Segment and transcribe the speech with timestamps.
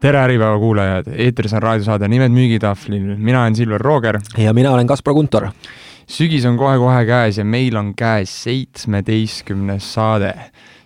[0.00, 4.20] tere, Äripäeva kuulajad, eetris on raadiosaade Nimed müügitahvlil, mina olen Silver Rooger.
[4.38, 5.48] ja mina olen Kaspar Kuntor.
[6.06, 10.34] sügis on kohe-kohe käes ja meil on käes seitsmeteistkümnes saade.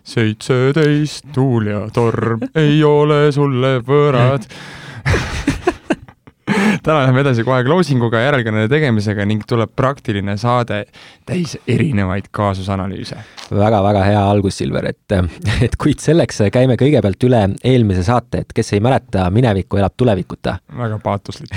[0.05, 4.49] seitseteist, tuul ja torm ei ole sulle võõrad
[6.83, 10.85] täna läheme edasi kohe closing uga, järelkõnede tegemisega ning tuleb praktiline saade
[11.29, 13.61] täis erinevaid kaasusanalüüse väga,.
[13.61, 15.17] väga-väga hea algus, Silver, et,
[15.63, 20.59] et kuid selleks käime kõigepealt üle eelmise saate, et kes ei mäleta, minevikku elab tulevikuta.
[20.79, 21.55] väga paatuslik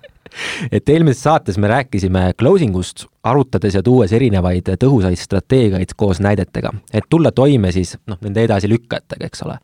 [0.76, 6.74] et eelmises saates me rääkisime closing ust, arutades ja tuues erinevaid tõhusaid strateegiaid koos näidetega,
[6.92, 9.58] et tulla toime siis noh, nende edasilükkajatega, eks ole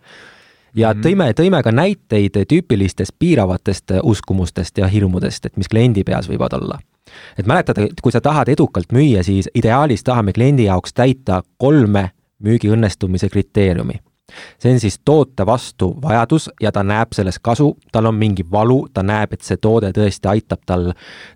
[0.75, 1.07] ja mm -hmm.
[1.07, 6.79] tõime, tõime ka näiteid tüüpilistest piiravatest uskumustest ja hirmudest, et mis kliendi peas võivad olla.
[7.39, 12.11] et mäletad, et kui sa tahad edukalt müüa, siis ideaalis tahame kliendi jaoks täita kolme
[12.43, 14.01] müügi õnnestumise kriteeriumi
[14.59, 18.87] see on siis toote vastu vajadus ja ta näeb selles kasu, tal on mingi valu,
[18.95, 20.89] ta näeb, et see toode tõesti aitab tal,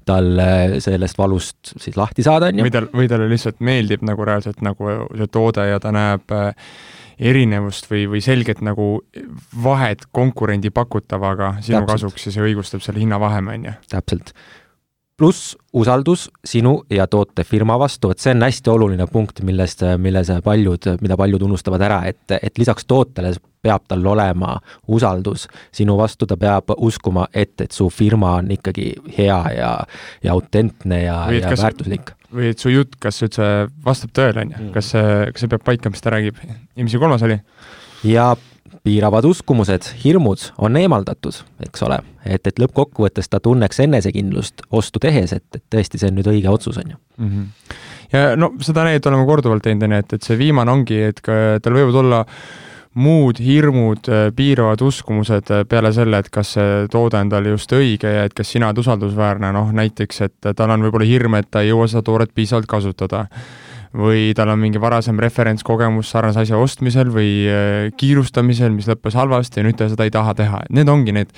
[0.08, 2.66] tal äh, sellest valust siis lahti saada, on ju.
[2.66, 6.50] või tal, või talle lihtsalt meeldib nagu reaalselt nagu see toode ja ta näeb äh,
[7.20, 9.02] erinevust või, või selget nagu
[9.64, 11.90] vahet konkurendi pakutavaga sinu Täpselt.
[11.92, 13.76] kasuks ja see õigustab selle hinnavaheme, on ju.
[13.92, 14.32] täpselt.
[15.20, 20.94] pluss usaldus sinu ja tootefirma vastu, et see on hästi oluline punkt, millest, milles paljud,
[21.00, 24.54] mida paljud unustavad ära, et, et lisaks tootele peab tal olema
[24.88, 25.44] usaldus
[25.76, 29.74] sinu vastu, ta peab uskuma, et, et su firma on ikkagi hea ja,
[30.24, 33.46] ja autentne ja, ja kas, väärtuslik või et su jutt, kas üldse
[33.84, 34.70] vastab tõele, on ju, mm.
[34.76, 36.38] kas see, kas see peab paika, mis ta räägib.
[36.46, 37.40] ja mis see kolmas oli?
[38.06, 38.32] ja
[38.86, 45.34] piiravad uskumused, hirmud on eemaldatud, eks ole, et, et lõppkokkuvõttes ta tunneks enesekindlust ostu tehes,
[45.36, 47.28] et, et tõesti, see on nüüd õige otsus, on ju mm.
[47.28, 47.76] -hmm.
[48.14, 51.20] ja no seda näidet oleme korduvalt teinud, on ju, et, et see viimane ongi, et
[51.20, 52.24] ka tal võivad olla
[52.98, 57.70] muud hirmud, äh, piiravad uskumused äh, peale selle, et kas see toode on talle just
[57.74, 61.50] õige ja et kas sina oled usaldusväärne, noh näiteks, et tal on võib-olla hirm, et
[61.50, 63.26] ta ei jõua seda tooret piisavalt kasutada.
[63.90, 69.60] või tal on mingi varasem referentskogemus sarnase asja ostmisel või äh, kiirustamisel, mis lõppes halvasti
[69.60, 71.32] ja nüüd ta seda ei taha teha, et need ongi need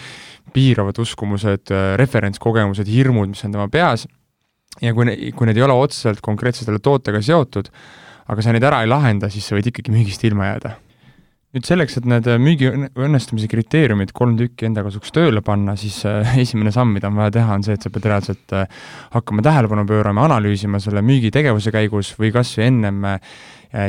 [0.53, 4.05] piiravad uskumused, referentskogemused, hirmud, mis on tema peas.
[4.81, 7.73] Ja kui, kui need ei ole otseselt konkreetselt selle tootega seotud,
[8.29, 10.77] aga sa neid ära ei lahenda, siis sa võid ikkagi müügist ilma jääda
[11.53, 16.31] nüüd selleks, et need müügi õnnestumise kriteeriumid kolm tükki enda kasuks tööle panna, siis äh,
[16.43, 18.79] esimene samm, mida on vaja teha, on see, et sa pead reaalselt äh,
[19.13, 23.37] hakkama tähelepanu pöörama, analüüsima selle müügitegevuse käigus või kas või ennem äh,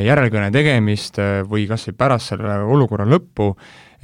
[0.04, 3.50] järelkõne tegemist või kas või pärast selle olukorra lõppu,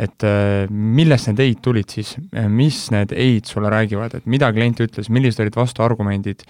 [0.01, 0.25] et
[0.69, 2.11] millest need ei-d tulid siis,
[2.53, 6.45] mis need ei-d sulle räägivad, et mida klient ütles, millised olid vastuargumendid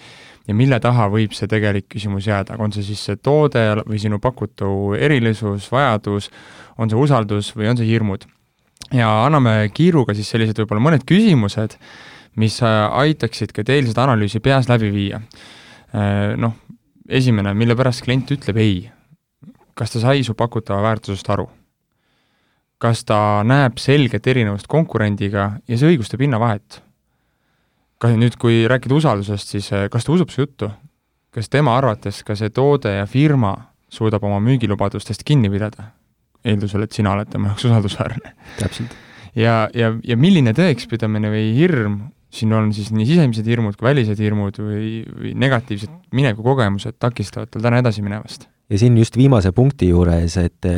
[0.47, 4.19] ja mille taha võib see tegelik küsimus jääda, on see siis see toode või sinu
[4.21, 6.31] pakutu erilisus, vajadus,
[6.77, 8.25] on see usaldus või on see hirmud.
[8.91, 11.77] ja anname kiiruga siis sellised võib-olla mõned küsimused,
[12.35, 15.21] mis äh, aitaksid ka teil seda analüüsi peas läbi viia.
[15.95, 16.55] Äh, noh,
[17.07, 18.91] esimene, mille pärast klient ütleb ei.
[19.75, 21.49] kas ta sai su pakutava väärtusest aru?
[22.81, 26.81] kas ta näeb selget erinevust konkurendiga ja see õigustab hinnavahet?
[28.01, 30.71] Kas nüüd, kui rääkida usaldusest, siis äh, kas ta usub su juttu?
[31.31, 33.53] kas tema arvates ka see toode ja firma
[33.91, 35.91] suudab oma müügilubadustest kinni pidada?
[36.43, 38.33] eeldusel, et sina oled tema jaoks usaldusväärne.
[38.59, 38.95] täpselt.
[39.37, 41.99] ja, ja, ja milline tõekspidamine või hirm,
[42.33, 47.67] siin on siis nii sisemised hirmud kui välised hirmud või, või negatiivsed minevikukogemused takistavad tal
[47.67, 48.49] täna edasi minevast?
[48.71, 50.71] ja siin just viimase punkti juures, et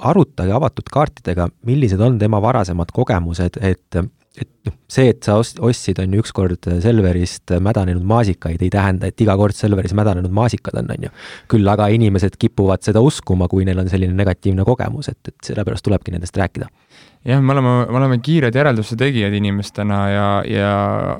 [0.00, 4.00] arutage avatud kaartidega, millised on tema varasemad kogemused, et
[4.38, 9.10] et noh, see, et sa ost-, ostsid, on ju, ükskord Selverist mädanenud maasikaid, ei tähenda,
[9.10, 11.10] et iga kord Selveris mädanenud maasikad on, on ju.
[11.50, 15.86] küll aga inimesed kipuvad seda uskuma, kui neil on selline negatiivne kogemus, et, et sellepärast
[15.86, 16.70] tulebki nendest rääkida.
[17.26, 20.70] jah, me oleme, me oleme kiired järelduste tegijad inimestena ja, ja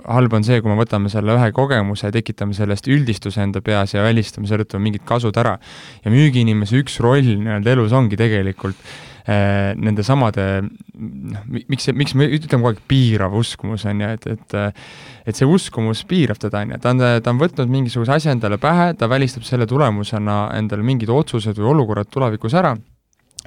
[0.07, 3.97] halb on see, kui me võtame selle ühe kogemuse ja tekitame sellest üldistuse enda peas
[3.97, 5.59] ja välistame selle tõttu mingid kasud ära.
[6.05, 8.79] ja müügiinimese üks roll nii-öelda elus ongi tegelikult
[9.27, 14.57] nende samade noh, miks, miks me ütleme kogu aeg piirav uskumus, on ju, et, et
[15.31, 18.59] et see uskumus piirab teda, on ju, ta on, ta on võtnud mingisuguse asja endale
[18.63, 22.75] pähe, ta välistab selle tulemusena endale mingid otsused või olukorrad tulevikus ära,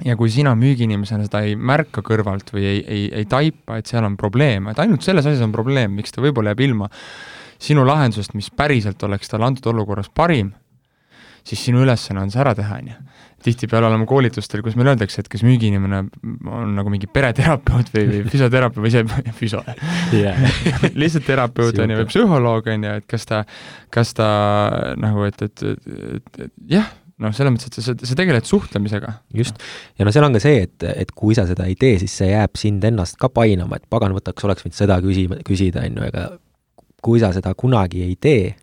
[0.02, 4.06] ja kui sina müügiinimesena seda ei märka kõrvalt või ei, ei, ei taipa, et seal
[4.06, 6.90] on probleem, et ainult selles asjas on probleem, miks ta võib-olla jääb ilma
[7.64, 10.52] sinu lahendusest, mis päriselt oleks talle antud olukorras parim,
[11.44, 13.00] siis sinu ülesanne on see ära teha, on ju
[13.44, 16.00] tihtipeale oleme koolitustel, kus meile öeldakse, et kas müügiinimene
[16.48, 19.04] on nagu mingi pereterapeut või, või füsioterapeut või ise
[19.40, 19.60] füsio
[20.16, 20.40] yeah.
[21.00, 23.42] lihtsalt terapeut on ju, või psühholoog on ju, et kas ta,
[23.94, 24.28] kas ta
[25.00, 26.88] nagu, et, et, et, et, et jah,
[27.20, 29.12] noh, selles mõttes, et sa, sa tegeled suhtlemisega.
[29.36, 29.60] just,
[29.98, 32.32] ja no seal on ka see, et, et kui sa seda ei tee, siis see
[32.32, 36.08] jääb sind ennast ka painama, et pagan, võtaks, oleks võinud seda küsima, küsida, on ju,
[36.08, 36.26] ega
[37.04, 38.54] kui sa seda kunagi ei tee,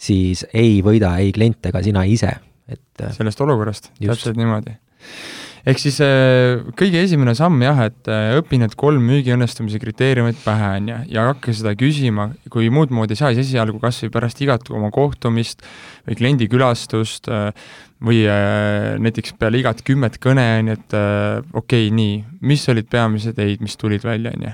[0.00, 2.32] siis ei võida ei klient ega sina ise,
[2.70, 4.78] et sellest olukorrast, täpselt niimoodi
[5.68, 10.40] ehk siis äh, kõige esimene samm jah, et äh, õpi need kolm müügi õnnestumise kriteeriumit
[10.44, 14.00] pähe, on ju, ja hakka seda küsima, kui muud moodi ei saa, siis esialgu kas
[14.04, 15.64] või pärast igat oma kohtumist
[16.08, 17.50] või kliendikülastust äh,
[18.00, 22.14] või näiteks peale igat kümmet kõne, on ju, et okei okay,, nii,
[22.48, 24.52] mis olid peamised ei-d, mis tulid välja, on ju.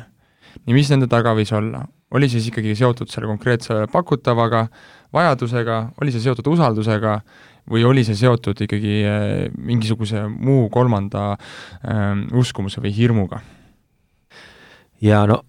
[0.64, 1.84] nii, mis nende taga võis olla?
[2.14, 4.67] Oli siis ikkagi seotud selle konkreetse pakutavaga,
[5.14, 7.19] vajadusega, oli see seotud usaldusega
[7.70, 9.26] või oli see seotud ikkagi äh,
[9.58, 13.43] mingisuguse muu kolmanda äh, uskumuse või hirmuga?
[15.03, 15.43] ja no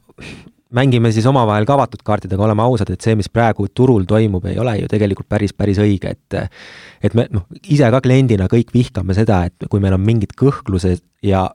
[0.73, 4.57] mängime siis omavahel ka avatud kaartidega, oleme ausad, et see, mis praegu turul toimub, ei
[4.59, 6.39] ole ju tegelikult päris, päris õige, et
[7.03, 11.03] et me noh, ise ka kliendina kõik vihkame seda, et kui meil on mingid kõhklused
[11.23, 11.47] ja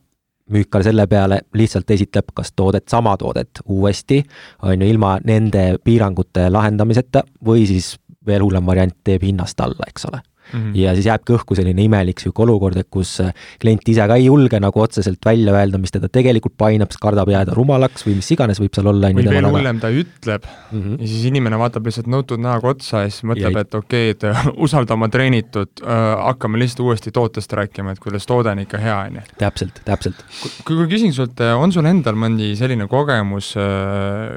[0.52, 4.22] müükar selle peale lihtsalt esitleb kas toodet, sama toodet uuesti,
[4.62, 7.96] on ju, ilma nende piirangute lahendamiseta või siis
[8.26, 10.22] veel hullem variant teeb hinnast alla, eks ole
[10.52, 10.76] Mm -hmm.
[10.78, 14.26] ja siis jääbki õhku selline imelik niisugune olukord, et kus äh, klient ise ka ei
[14.26, 18.30] julge nagu otseselt välja öelda, mis teda tegelikult painab, sest kardab jääda rumalaks või mis
[18.34, 19.10] iganes võib seal olla.
[19.12, 21.00] või veel hullem, ta ütleb mm -hmm.
[21.00, 24.24] ja siis inimene vaatab lihtsalt nõutud näoga otsa ja siis mõtleb, et okei okay,, et
[24.24, 28.78] äh, usalda oma treenitud äh,, hakkame lihtsalt uuesti tootest rääkima, et kuidas toode on ikka
[28.78, 29.22] hea, on ju.
[29.38, 30.24] täpselt, täpselt.
[30.64, 33.54] kui, kui küsin sult, äh, on sul endal mõni selline kogemus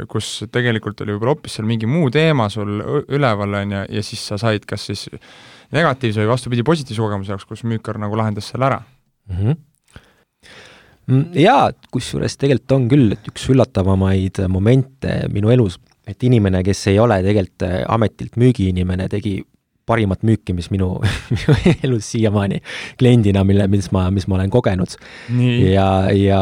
[0.09, 2.79] kus tegelikult oli võib-olla hoopis seal mingi muu teema sul
[3.13, 5.07] üleval, on ju, ja siis sa said kas siis
[5.73, 8.81] negatiivse või vastupidi, positiivse kogemuse jaoks, kus müükar nagu lahendas selle ära
[9.31, 9.47] mhm.
[9.47, 9.55] mm.
[11.07, 11.25] -hmm.
[11.41, 17.21] jaa, kusjuures tegelikult on küll üks üllatavamaid momente minu elus, et inimene, kes ei ole
[17.25, 19.41] tegelikult äh, ametilt müügiinimene, tegi
[19.85, 20.95] parimat müüki, mis minu,
[21.35, 22.61] minu elus siiamaani
[22.99, 24.97] kliendina, mille, mis ma, mis ma olen kogenud.
[25.73, 26.39] ja, ja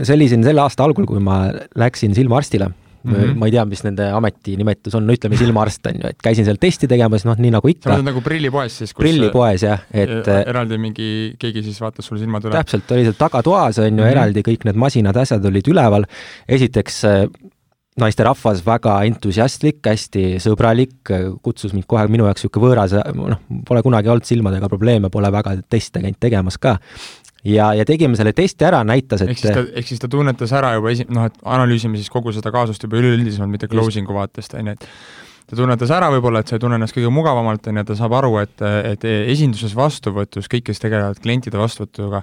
[0.00, 1.44] see oli siin selle aasta algul, kui ma
[1.76, 2.70] läksin silmaarstile
[3.02, 3.14] mm.
[3.14, 3.38] -hmm.
[3.38, 6.60] ma ei tea, mis nende ametinimetus on, no ütleme silmaarst on ju, et käisin seal
[6.62, 7.88] testi tegemas, noh, nii nagu ikka.
[7.90, 8.94] sa oled nagu prillipoes siis?
[8.98, 11.08] prillipoes jah, et e-, eraldi mingi,
[11.38, 12.56] keegi siis vaatas sul silmad üle?
[12.58, 14.12] täpselt, oli seal tagatoas on ju mm, -hmm.
[14.16, 16.06] eraldi kõik need masinad, asjad olid üleval,
[16.48, 17.26] esiteks äh,
[18.00, 21.10] naisterahvas väga entusiastlik, hästi sõbralik,
[21.44, 25.58] kutsus mind kohe minu jaoks niisugune võõras, noh, pole kunagi olnud silmadega probleeme, pole väga
[25.68, 26.78] teste käinud tegemas ka
[27.48, 30.54] ja, ja tegime selle testi ära, näitas, et ehk siis ta, ehk siis ta tunnetas
[30.56, 34.56] ära juba esi-, noh, et analüüsime siis kogu seda kaasust juba üleüldisemalt, mitte closing'u vaatest,
[34.58, 34.88] on ju, et
[35.50, 38.16] ta tunnetas ära võib-olla, et sa ei tunne ennast kõige mugavamalt, on ju, ta saab
[38.20, 42.22] aru, et, et esinduses vastuvõtus, kõik, kes tegelevad klientide vastuvõtuga,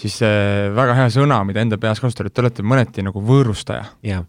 [0.00, 3.88] siis see väga hea sõna, mida enda peas kasutada, et te olete mõneti nagu võõrustaja.
[4.06, 4.26] jah.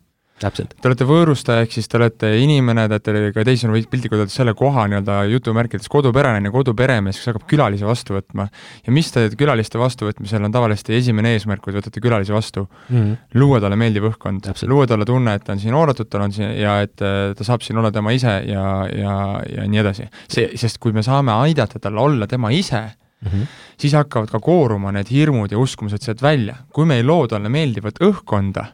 [0.82, 4.54] Te olete võõrustaja, ehk siis te olete inimene, te olete ka teisisõnu piltlikult öeldes selle
[4.58, 8.48] koha nii-öelda jutumärkides kodupereline, koduperemees, kes hakkab külalisi vastu võtma.
[8.86, 12.96] ja mis te külaliste vastuvõtmisel on tavaliselt esimene eesmärk, kui te võtate külalisi vastu mm?
[12.96, 13.18] -hmm.
[13.40, 16.56] luua talle meeldiv õhkkond, luua talle tunne, et ta on siin oodatud, tal on siin
[16.60, 19.16] ja et äh, ta saab siin olla tema ise ja, ja,
[19.56, 20.08] ja nii edasi.
[20.30, 22.90] see, sest kui me saame aidata tal olla tema ise,
[23.20, 23.48] Mm -hmm.
[23.78, 26.56] siis hakkavad ka kooruma need hirmud ja uskumused sealt välja.
[26.74, 28.66] kui me ei loo talle meeldivat õhkkonda,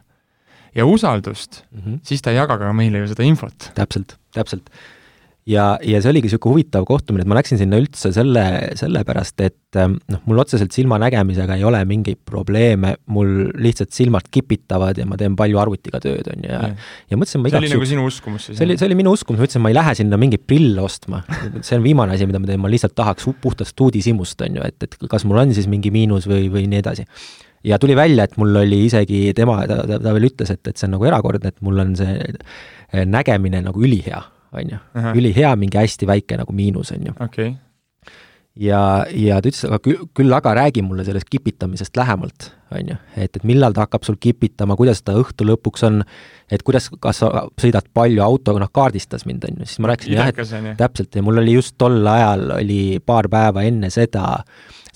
[0.76, 1.98] ja usaldust mm, -hmm.
[2.02, 3.70] siis ta ei jaga ka meile ju seda infot.
[3.74, 4.70] täpselt, täpselt.
[5.46, 8.42] Ja, ja see oligi niisugune huvitav kohtumine, et ma läksin sinna üldse selle,
[8.78, 14.98] sellepärast, et ähm, noh, mul otseselt silmanägemisega ei ole mingeid probleeme, mul lihtsalt silmad kipitavad
[14.98, 17.78] ja ma teen palju arvutiga tööd, on ju, ja ja mõtlesin, ma igaks see oli
[17.78, 18.58] nagu sinu uskumus siis?
[18.58, 21.22] see oli, see oli minu uskumus, ma ütlesin, ma ei lähe sinna mingeid prille ostma.
[21.60, 24.78] see on viimane asi, mida ma teen, ma lihtsalt tahaks puhtast uudishimust, on ju, et,
[24.82, 27.06] et kas mul on siis mingi miinus või, või nii edasi
[27.66, 30.78] ja tuli välja, et mul oli isegi tema, ta, ta, ta veel ütles, et, et
[30.78, 34.20] see on nagu erakordne, et mul on see eh, nägemine nagu ülihea,
[34.56, 34.80] on ju.
[35.20, 37.14] ülihea, mingi hästi väike nagu miinus, on ju.
[37.20, 37.52] okei.
[37.52, 37.54] Okay
[38.60, 38.80] ja,
[39.12, 43.36] ja ta ütles, aga küll, küll aga räägi mulle sellest kipitamisest lähemalt, on ju, et,
[43.36, 46.00] et millal ta hakkab sul kipitama, kuidas ta õhtu lõpuks on,
[46.52, 50.16] et kuidas, kas sa sõidad palju autoga, noh, kaardistas mind, on ju, siis ma rääkisin
[50.16, 54.26] jah, et täpselt, ja mul oli just tol ajal, oli paar päeva enne seda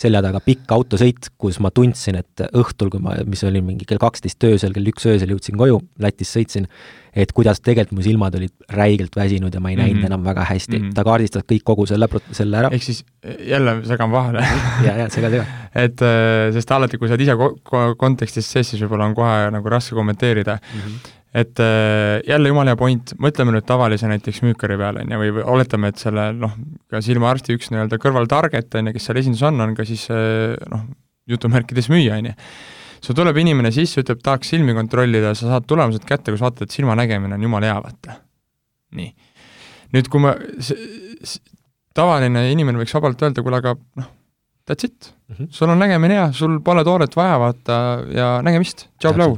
[0.01, 4.01] selja taga pikk autosõit, kus ma tundsin, et õhtul, kui ma, mis oli mingi kell
[4.01, 6.69] kaksteist öösel, kell üks öösel jõudsin koju, Lätis sõitsin,
[7.11, 10.13] et kuidas tegelikult mu silmad olid räigelt väsinud ja ma ei näinud mm -hmm.
[10.13, 10.95] enam väga hästi mm, -hmm.
[10.95, 12.71] ta kaardistas kõik kogu selle, selle ära.
[12.73, 13.05] ehk siis
[13.47, 14.47] jälle segan vahele
[14.87, 15.45] ja, ja sega, sega.
[15.75, 19.15] et äh, sest alati, kui sa oled ise ko ko kontekstis sees, siis võib-olla on
[19.15, 20.81] kohe nagu raske kommenteerida mm.
[20.81, 25.21] -hmm et äh, jälle jumala hea point, mõtleme nüüd tavalise näiteks müükari peale, on ju,
[25.21, 26.57] või, oletame, et selle noh,
[26.91, 30.57] ka silmaarsti üks nii-öelda kõrvaltarget, on ju, kes seal esinduses on, on ka siis äh,
[30.73, 30.89] noh,
[31.31, 32.37] jutumärkides müüja, on ju
[33.01, 36.69] sul tuleb inimene sisse, ütleb, tahaks silmi kontrollida, sa saad tulemused kätte, kui sa vaatad,
[36.69, 38.19] et silmanägemine on jumala hea, vaata.
[38.99, 39.11] nii.
[39.95, 40.35] nüüd, kui ma,
[41.97, 44.11] tavaline inimene võiks vabalt öelda, kuule, aga noh,
[44.69, 45.35] that's it mm.
[45.37, 45.49] -hmm.
[45.55, 47.77] sul on nägemine hea, sul pole toodet vaja, vaata,
[48.15, 49.37] ja nägemist, tšau, plau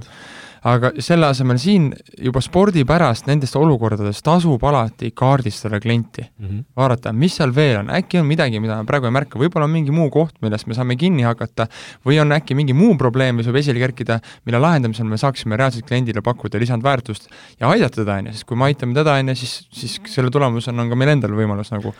[0.68, 1.88] aga selle asemel siin
[2.22, 6.22] juba spordi pärast nendest olukordadest tasub alati kaardistada klienti.
[6.22, 6.46] Mm.
[6.46, 6.64] -hmm.
[6.76, 9.74] vaadata, mis seal veel on, äkki on midagi, mida me praegu ei märka, võib-olla on
[9.74, 11.66] mingi muu koht, millest me saame kinni hakata,
[12.06, 15.86] või on äkki mingi muu probleem, mis võib esile kerkida, mille lahendamisel me saaksime reaalselt
[15.86, 17.28] kliendile pakkuda lisandväärtust
[17.60, 20.30] ja aidata teda, on ju, sest kui me aitame teda, on ju, siis, siis selle
[20.30, 21.94] tulemusena on ka meil endal võimalus nagu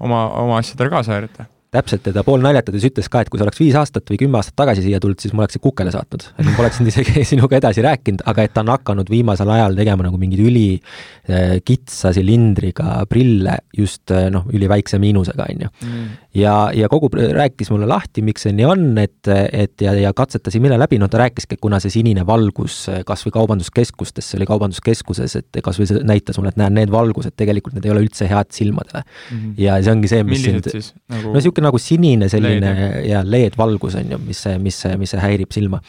[0.00, 3.60] oma, oma asjadele kaasa aidata täpselt ja ta poolnaljatades ütles ka, et kui sa oleks
[3.62, 6.26] viis aastat või kümme aastat tagasi siia tulnud, siis ma oleksin kukele saatnud.
[6.36, 10.04] et ma poleks isegi sinuga edasi rääkinud, aga et ta on hakanud viimasel ajal tegema
[10.04, 15.70] nagu mingeid ülikitsa äh, silindriga prille just äh, noh, üliväikse miinusega, on ju.
[15.86, 16.10] Mm.
[16.42, 20.60] ja, ja kogu, rääkis mulle lahti, miks see nii on, et, et ja, ja katsetasin
[20.64, 24.42] mille läbi, no ta rääkiski, et kuna see sinine valgus äh, kas või kaubanduskeskustes, see
[24.42, 27.96] oli kaubanduskeskuses, et kas või see näitas mulle, et näen, need valgused tegelikult, need ei
[27.96, 29.40] ole üldse head silmadele mm.
[29.40, 29.56] -hmm.
[29.64, 31.00] ja see ongi see, mis millised sind...
[31.08, 31.32] nagu...?
[31.32, 33.08] no niisugune nagu sinine selline LED.
[33.10, 35.82] ja LED-valgus on ju, mis, mis, mis häirib silma.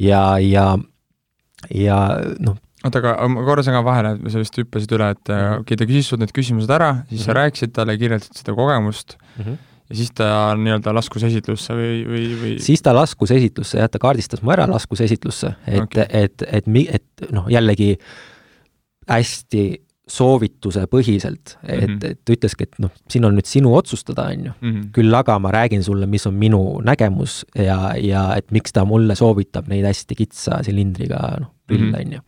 [0.00, 0.66] ja, ja,
[1.70, 1.98] ja
[2.42, 5.82] noh, oota, aga ma korra segan vahele, sa vist hüppasid üle, et äh, okei okay,,
[5.82, 7.24] ta küsis sult need küsimused ära, siis mm -hmm.
[7.24, 7.38] sa mhm.
[7.40, 9.60] rääkisid talle, kirjeldasid seda kogemust mm, -hmm
[9.92, 10.26] ja siis ta
[10.56, 12.52] nii-öelda laskus esitlusse või, või, või?
[12.64, 16.68] siis ta laskus esitlusse jah, ta kaardistas mu ära, laskus esitlusse, et okay., et, et,
[16.68, 17.98] et, et noh, jällegi
[19.10, 19.64] hästi
[20.10, 22.10] soovituse põhiselt, et mm, -hmm.
[22.10, 24.52] et ütleski, et noh, siin on nüüd sinu otsustada, on ju.
[24.60, 24.88] Mhm.
[24.96, 29.14] küll aga ma räägin sulle, mis on minu nägemus ja, ja et miks ta mulle
[29.14, 32.00] soovitab neid hästi kitsa silindriga noh, prille, mhm.
[32.00, 32.20] on ju.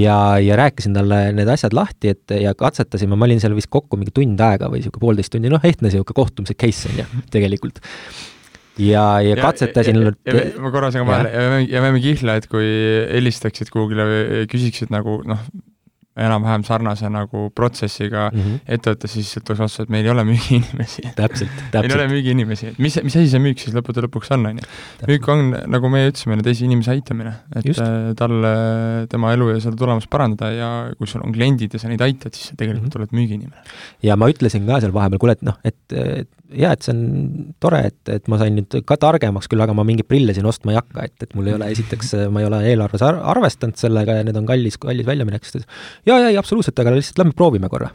[0.00, 4.00] ja, ja rääkisin talle need asjad lahti, et ja katsetasime, ma olin seal vist kokku
[4.00, 7.84] mingi tund aega või niisugune poolteist tundi, noh, ehtne niisugune kohtumise case on ju, tegelikult
[8.80, 10.02] ja, ja katsetasin.
[10.58, 12.66] ma korra segan vahele, jääme kihla, et kui
[13.12, 15.44] helistaksid kuhugile või küsiksid nagu noh,
[16.16, 18.60] enam-vähem sarnase nagu protsessiga mm -hmm.
[18.76, 21.02] ettevõttes, siis sealt tuleks vastus, et meil ei ole müügiinimesi.
[21.16, 21.80] täpselt, täpselt.
[21.82, 24.62] meil ei ole müügiinimesi, et mis, mis asi see müük siis lõppude lõpuks on, on
[24.62, 24.70] ju.
[25.12, 25.44] müük on,
[25.76, 27.80] nagu me ütlesime, teise inimese aitamine, et Just.
[27.80, 28.54] Äh, talle
[29.10, 32.34] tema elu ja seda tulemust parandada ja kui sul on kliendid ja sa neid aitad,
[32.34, 33.00] siis sa tegelikult mm -hmm.
[33.00, 33.62] oled müügiinimene.
[34.02, 37.52] ja ma ütlesin ka seal vahepeal, kuule, et noh, et, et jaa, et see on
[37.62, 40.74] tore, et, et ma sain nüüd ka targemaks küll, aga ma mingeid prille siin ostma
[40.74, 44.18] ei hakka, et, et mul ei ole esiteks, ma ei ole eelarves ar arvestanud sellega
[44.18, 45.64] ja need on kallis, kallis väljaminek, sest
[46.06, 47.90] jaa, jaa, ei absoluutselt, aga lihtsalt lähme proovime korra.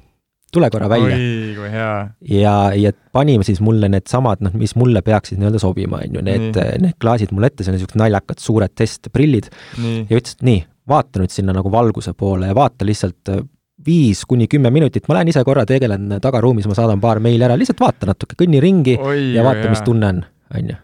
[0.51, 1.15] tule korra välja.
[1.15, 1.93] oi, kui hea.
[2.35, 6.59] ja, ja panime siis mulle needsamad, noh, mis mulle peaksid nii-öelda sobima, on ju, need,
[6.83, 9.47] need klaasid mulle ette, see on niisugused naljakad suured testprillid
[9.79, 13.43] ja ütles, et nii, vaata nüüd sinna nagu valguse poole ja vaata lihtsalt äh,
[13.85, 17.57] viis kuni kümme minutit, ma lähen ise korra tegelen tagaruumis, ma saadan paar meili ära,
[17.59, 20.23] lihtsalt vaata natuke, kõnni ringi Oi, ja vaata, mis tunne on,
[20.57, 20.79] on ju.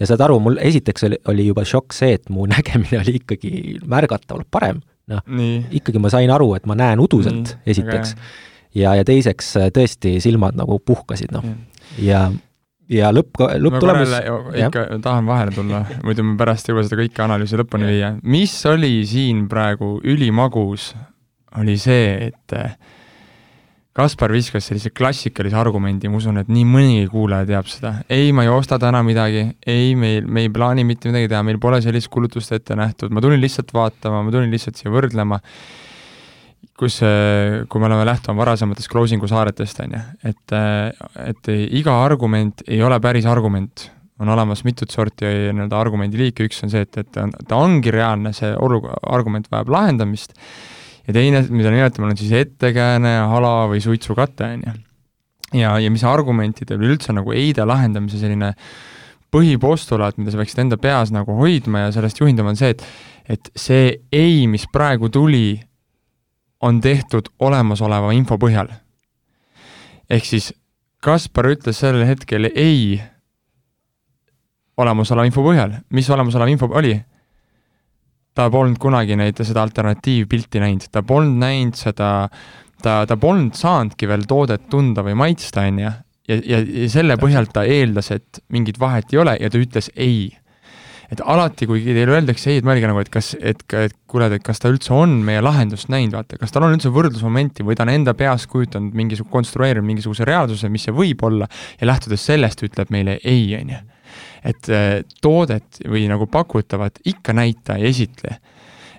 [0.00, 3.78] ja saad aru, mul esiteks oli, oli juba šokk see, et mu nägemine oli ikkagi
[3.86, 4.82] märgatavalt parem.
[5.08, 5.22] Noh,
[5.72, 8.12] ikkagi ma sain aru, et ma näen uduselt, esiteks.
[8.76, 11.46] ja, ja teiseks tõesti silmad nagu puhkasid, noh,
[12.04, 12.26] ja
[12.88, 14.14] ja lõpp, lõpptulemus
[14.56, 18.12] ikka tahan vahele tulla, muidu me pärast ei jõua seda kõike analüüsi lõpuni viia.
[18.24, 20.90] mis oli siin praegu ülimagus,
[21.56, 22.56] oli see, et
[23.98, 27.90] Kaspar viskas sellise klassikalise argumendi, ma usun, et nii mõnigi kuulaja teab seda.
[28.06, 31.58] ei, ma ei osta täna midagi, ei, meil, me ei plaani mitte midagi teha, meil
[31.58, 35.40] pole sellist kulutust ette nähtud, ma tulin lihtsalt vaatama, ma tulin lihtsalt siia võrdlema,
[36.78, 40.56] kus, kui me oleme lähtuma varasematest closing'u saaretest, on ju, et,
[41.26, 43.88] et iga argument ei ole päris argument.
[44.18, 48.50] On olemas mitut sorti nii-öelda argumendiliike, üks on see, et, et ta ongi reaalne, see
[48.62, 50.34] olu-, argument vajab lahendamist
[51.08, 54.76] ja teine, mida nimetame, on siis ettekääne, hala või suitsukate, on ju.
[55.62, 58.52] ja, ja mis argumentidel üldse nagu eide lahendamise selline
[59.32, 62.84] põhipostulaat, mida sa peaksid enda peas nagu hoidma ja sellest juhinduma, on see, et
[63.28, 65.58] et see ei, mis praegu tuli,
[66.64, 68.70] on tehtud olemasoleva info põhjal.
[70.10, 70.52] ehk siis
[71.04, 72.98] Kaspar ütles sellel hetkel ei
[74.76, 76.96] olemasoleva info põhjal, mis olemasolev info oli?
[78.38, 82.10] Ta polnud kunagi neid, seda alternatiivpilti näinud, ta polnud näinud seda,
[82.82, 85.94] ta, ta polnud saanudki veel toodet tunda või maitsta, on ju,
[86.30, 89.90] ja, ja, ja selle põhjal ta eeldas, et mingit vahet ei ole ja ta ütles
[89.96, 90.28] ei.
[91.08, 94.44] Et alati, kui teile öeldakse ei, et mõelge nagu, et kas, et, et kuule, et
[94.44, 97.86] kas ta üldse on meie lahendust näinud, vaata, kas tal on üldse võrdlusmomenti või ta
[97.86, 101.48] on enda peas kujutanud mingisuguse, konstrueerinud mingisuguse reaalsuse, mis see võib olla,
[101.80, 103.84] ja lähtudes sellest ütleb meile ei, on ju
[104.46, 108.38] et äh, toodet või nagu pakutavat ikka näita ja esitle.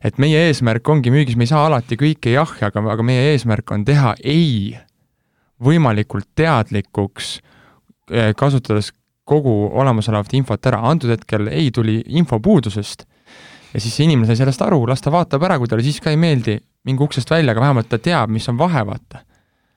[0.04, 3.72] et meie eesmärk ongi müügis, me ei saa alati kõike jah, aga, aga meie eesmärk
[3.75, 4.78] on teha ei
[5.60, 7.39] võimalikult teadlikuks,
[8.12, 8.94] äh, kasutades
[9.29, 13.05] kogu olemasolevat infot ära, antud hetkel ei tuli infopuudusest
[13.74, 16.13] ja siis see inimene sai sellest aru, las ta vaatab ära, kui talle siis ka
[16.13, 16.57] ei meeldi,
[16.89, 19.21] mingu uksest välja, aga vähemalt ta teab, mis on vahe, vaata.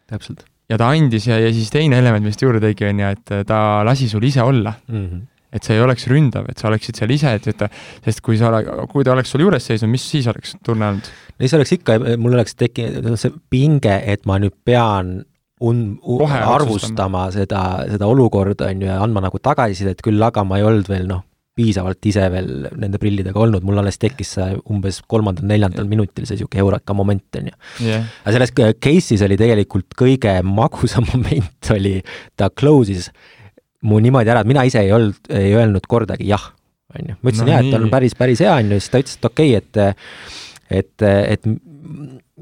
[0.09, 3.13] täpselt ja ta andis ja, ja siis teine element, mis ta juurde tegi, on ju,
[3.17, 5.05] et ta lasi sul ise olla mm.
[5.07, 5.27] -hmm.
[5.53, 7.67] et see ei oleks ründav, et sa oleksid seal ise, et, et
[8.05, 8.53] sest kui sa,
[8.93, 11.11] kui ta oleks sul juures seisnud, mis siis oleks tunne olnud?
[11.33, 15.21] no siis oleks ikka, mul oleks tekkinud see pinge, et ma nüüd pean
[15.63, 17.27] un-, arvustama.
[17.35, 21.07] seda, seda olukorda, on ju, ja andma nagu tagasisidet, küll aga ma ei olnud veel
[21.11, 21.23] noh,
[21.57, 22.49] piisavalt ise veel
[22.81, 27.51] nende prillidega olnud, mul alles tekkis see umbes kolmandal-neljandal minutil see niisugune eureka moment, on
[27.51, 27.59] ju.
[27.85, 28.07] Yeah..
[28.25, 31.99] aga selles case'is oli tegelikult kõige magusam moment oli,
[32.41, 33.11] ta close'is
[33.89, 36.49] mu niimoodi ära, et mina ise ei olnud, ei öelnud kordagi jah,
[36.97, 37.19] on ju.
[37.19, 39.29] ma ütlesin no, jah, et on päris, päris hea, on ju, siis ta ütles, et
[39.29, 40.41] okei okay,, et
[40.73, 41.47] et, et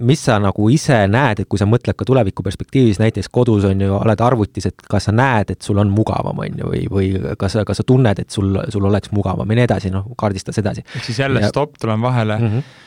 [0.00, 3.80] mis sa nagu ise näed, et kui sa mõtled ka tuleviku perspektiivis, näiteks kodus on
[3.84, 7.34] ju, oled arvutis, et kas sa näed, et sul on mugavam, on ju, või, või
[7.40, 10.60] kas sa, kas sa tunned, et sul, sul oleks mugavam ja nii edasi, noh, kaardistas
[10.62, 10.86] edasi.
[10.94, 11.50] ehk siis jälle ja...
[11.52, 12.54] stopp, tulen vahele mm.
[12.54, 12.86] -hmm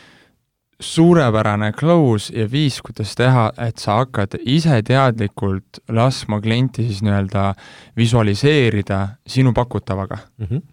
[0.83, 7.53] suurepärane close ja viis, kuidas teha, et sa hakkad ise teadlikult laskma klienti siis nii-öelda
[7.97, 10.45] visualiseerida sinu pakutavaga mm.
[10.45, 10.72] -hmm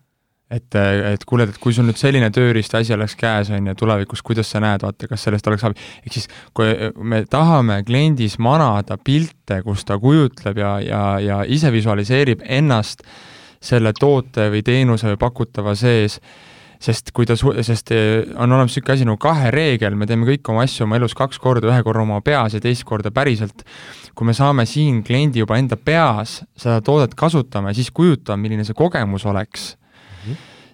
[0.50, 4.22] et, et kuule, et kui sul nüüd selline tööriist asi oleks käes, on ju, tulevikus,
[4.26, 5.88] kuidas sa näed, vaata, kas sellest oleks abi.
[6.02, 6.74] ehk siis, kui
[7.06, 13.06] me tahame kliendis manada pilte, kus ta kujutleb ja, ja, ja ise visualiseerib ennast
[13.60, 16.18] selle toote või teenuse või pakutava sees,
[16.80, 20.48] sest kui ta su-, sest on olemas niisugune asi nagu kahe reegel, me teeme kõik
[20.50, 23.62] oma asju oma elus kaks korda, ühe korra oma peas ja teist korda päriselt.
[24.16, 28.64] kui me saame siin kliendi juba enda peas seda toodet kasutama ja siis kujutame, milline
[28.66, 29.76] see kogemus oleks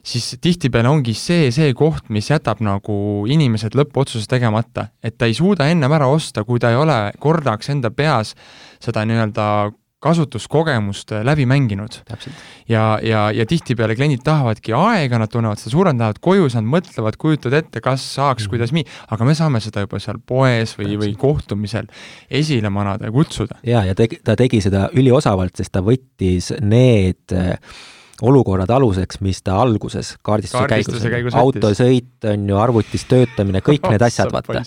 [0.07, 2.99] siis tihtipeale ongi see, see koht, mis jätab nagu
[3.31, 4.89] inimesed lõppotsuse tegemata.
[5.03, 8.35] et ta ei suuda ennem ära osta, kui ta ei ole kordaks enda peas
[8.83, 9.73] seda nii-öelda
[10.07, 11.99] kasutuskogemust läbi mänginud.
[12.69, 16.69] ja, ja, ja tihtipeale kliendid tahavadki aega, nad tunnevad seda survet, lähevad koju, siis nad
[16.77, 18.85] mõtlevad, kujutavad ette, kas saaks mm, kuidas nii,
[19.17, 21.89] aga me saame seda juba seal poes või, või kohtumisel
[22.31, 23.59] esile manada ja kutsuda.
[23.67, 27.57] jaa, ja tegi, ta tegi seda üliosavalt, sest ta võttis need äh,
[28.23, 33.85] olukorrad aluseks, mis ta alguses kaardistuse, kaardistuse käigus, käigus autosõit on ju, arvutis töötamine, kõik
[33.93, 34.63] need asjad, vaata.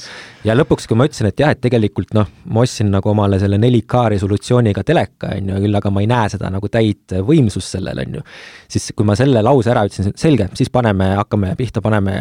[0.45, 3.57] ja lõpuks, kui ma ütlesin, et jah, et tegelikult noh, ma ostsin nagu omale selle
[3.61, 8.03] 4K resolutsiooniga teleka, on ju, küll aga ma ei näe seda nagu täit võimsust sellel,
[8.03, 8.23] on ju,
[8.69, 12.15] siis kui ma selle lause ära ütlesin, selge, siis paneme, hakkame pihta, paneme,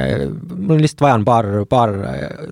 [0.55, 1.95] mul lihtsalt vajan paar, paar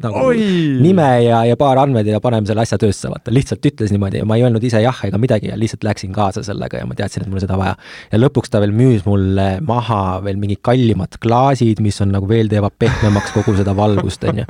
[0.05, 0.45] nagu Oi!
[0.85, 4.29] nime ja, ja paar andmed ja paneme selle asja töösse, vaata, lihtsalt ütles niimoodi ja
[4.29, 7.25] ma ei öelnud ise jah ega midagi ja lihtsalt läksin kaasa sellega ja ma teadsin,
[7.25, 7.77] et mul seda vaja.
[8.13, 12.51] ja lõpuks ta veel müüs mulle maha veel mingid kallimad klaasid, mis on nagu veel
[12.51, 14.47] teevad pehmemaks kogu seda valgust, on ju.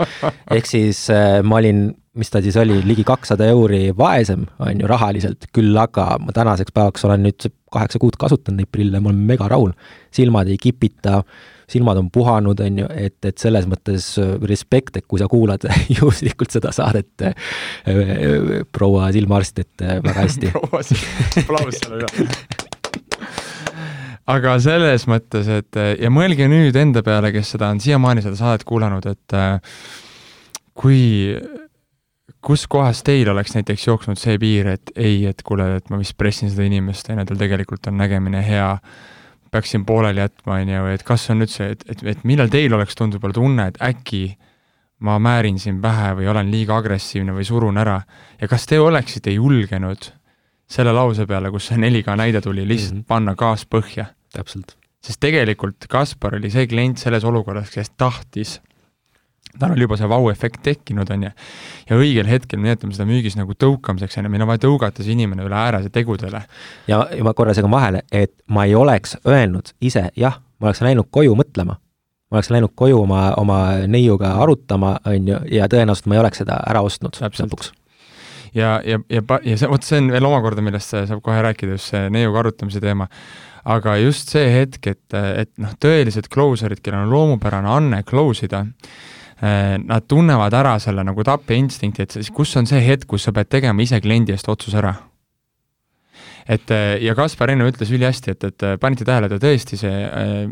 [0.57, 4.89] ehk siis äh, ma olin, mis ta siis oli, ligi kakssada euri vaesem, on ju,
[4.91, 9.27] rahaliselt, küll aga ma tänaseks päevaks olen nüüd kaheksa kuud kasutanud neid prille, ma olen
[9.29, 9.75] mega rahul.
[10.17, 11.21] silmad ei kipita,
[11.69, 15.67] silmad on puhanud, on ju, et, et selles mõttes äh, respekt, et kui sa kuulad
[15.99, 17.51] juhuslikult seda saadet äh,
[17.91, 22.66] äh, proua silmaarst, et äh, väga hästi proua silmaarst, aplaus selle üle
[24.27, 28.65] aga selles mõttes, et ja mõelge nüüd enda peale, kes seda on siiamaani seda saadet
[28.67, 29.37] kuulanud, et
[30.77, 31.35] kui,
[32.45, 36.17] kus kohas teil oleks näiteks jooksnud see piir, et ei, et kuule, et ma vist
[36.19, 38.73] pressin seda inimest, on ju, tal tegelikult on nägemine hea,
[39.55, 42.99] peaksin pooleli jätma, on ju, et kas on üldse, et, et, et millal teil oleks
[42.99, 44.27] tulnud võib-olla tunne, et äkki
[45.07, 47.99] ma määrin siin pähe või olen liiga agressiivne või surun ära
[48.41, 50.09] ja kas te oleksite julgenud
[50.67, 53.09] selle lause peale, kus see 4K näide tuli, lihtsalt mm -hmm.
[53.09, 54.77] panna gaas põhja täpselt.
[55.05, 58.61] sest tegelikult Kaspar oli see klient selles olukorras, kes tahtis
[59.59, 61.31] tal oli juba see vau-efekt tekkinud, on ju,
[61.91, 65.05] ja õigel hetkel me nimetame seda müügis nagu tõukamiseks, on ju, meil on vaja tõugata
[65.05, 66.43] see inimene üle ääre tegudele.
[66.91, 70.83] ja, ja ma korra segan vahele, et ma ei oleks öelnud ise jah, ma oleks
[70.85, 71.79] läinud koju mõtlema.
[72.31, 76.45] ma oleks läinud koju oma, oma neiuga arutama, on ju, ja tõenäoliselt ma ei oleks
[76.45, 77.73] seda ära ostnud lõpuks
[78.57, 81.93] ja, ja, ja, ja see, vot see on veel omakorda, millest saab kohe rääkida, just
[81.93, 83.09] see neiuga arutamise teema.
[83.67, 88.63] Aga just see hetk, et, et noh, tõelised closer'id, kellel on loomupärane anne close ida,
[89.43, 93.35] eh, nad tunnevad ära selle nagu tappeinstinkti, et siis kus on see hetk, kus sa
[93.35, 94.95] pead tegema ise kliendi eest otsuse ära
[96.49, 99.93] et äh, ja Kaspar enne ütles ülihästi, et, et äh, panite tähele, ta tõesti see
[100.07, 100.47] äh,,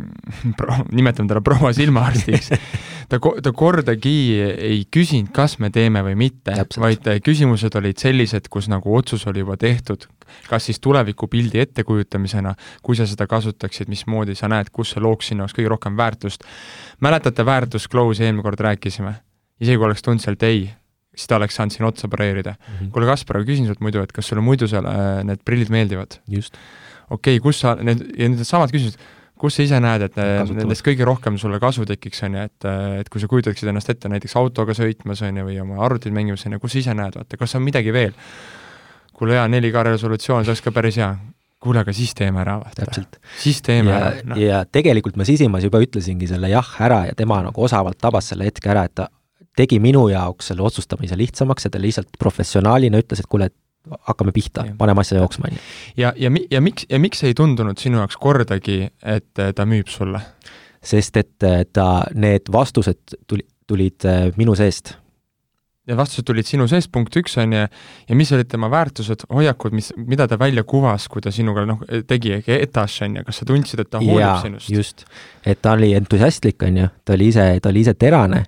[0.58, 2.52] pro-, nimetame teda proua silmaarstiks
[3.10, 8.48] ta, ta kordagi ei küsinud, kas me teeme või mitte, vaid äh, küsimused olid sellised,
[8.52, 10.06] kus nagu otsus oli juba tehtud,
[10.48, 15.44] kas siis tulevikupildi ettekujutamisena, kui sa seda kasutaksid, mismoodi sa näed, kus see looks sinu
[15.44, 16.48] jaoks kõige rohkem väärtust.
[17.04, 19.14] mäletate väärtust Close'i eelmine kord rääkisime?
[19.60, 20.66] isegi kui oleks tulnud sealt ei,
[21.14, 22.92] siis ta oleks saanud sinna otsa pareerida mm -hmm..
[22.94, 26.18] kuule, Kaspar, aga küsin sult muidu, et kas sulle muidu seal äh, need prillid meeldivad?
[26.28, 26.58] just.
[27.10, 28.98] okei okay,, kus sa, need, ja need samad küsimused,
[29.38, 30.56] kus sa ise näed, et Kasutavad.
[30.62, 33.90] nendest kõige rohkem sulle kasu tekiks, on ju, et, äh, et kui sa kujutaksid ennast
[33.92, 36.94] ette näiteks autoga sõitmas, on ju, või oma arvutit mängimas, on ju, kus sa ise
[36.98, 38.14] näed, vaata, kas on midagi veel?
[39.14, 41.12] kuule hea 4K resolutsioon, see oleks ka päris hea.
[41.64, 43.06] kuule, aga siis teeme ära, vaata.
[43.40, 44.36] siis teeme ja, ära no..
[44.36, 48.50] ja tegelikult ma sisimas juba ütlesingi selle jah ära ja tema nagu osavalt tabas selle
[48.50, 49.06] hetke ära, et ta
[49.56, 54.32] tegi minu jaoks selle otsustamise lihtsamaks ja ta lihtsalt professionaalina ütles, et kuule, et hakkame
[54.32, 55.62] pihta, paneme asja jooksma, on ju.
[56.00, 60.22] ja, ja, ja miks, ja miks ei tundunud sinu jaoks kordagi, et ta müüb sulle?
[60.84, 64.92] sest et ta, need vastused tuli, tulid äh, minu seest
[65.88, 67.64] ja vastused tulid sinu seest, punkt üks, on ju,
[68.08, 71.82] ja mis olid tema väärtused, hoiakud, mis, mida ta välja kuvas, kui ta sinuga noh,
[72.08, 74.72] tegi etaš, on ju, kas sa tundsid, et ta hoolib sinust?
[74.72, 75.04] just,
[75.44, 78.44] et ta oli entusiastlik, on ju, ta oli ise, ta oli ise terane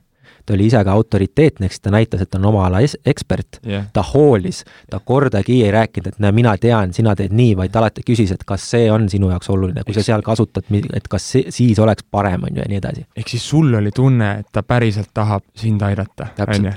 [0.47, 3.61] ta oli ise ka autoriteetne, eks ta näitas, et ta on oma ala ekspert.
[3.67, 7.75] Yeah., ta hoolis, ta kordagi ei rääkinud, et näe, mina tean, sina teed nii, vaid
[7.75, 11.09] ta alati küsis, et kas see on sinu jaoks oluline, kui sa seal kasutad, et
[11.11, 13.07] kas see, siis oleks parem, on ju, ja nii edasi.
[13.17, 16.77] ehk siis sul oli tunne, et ta päriselt tahab sind aidata, on ju?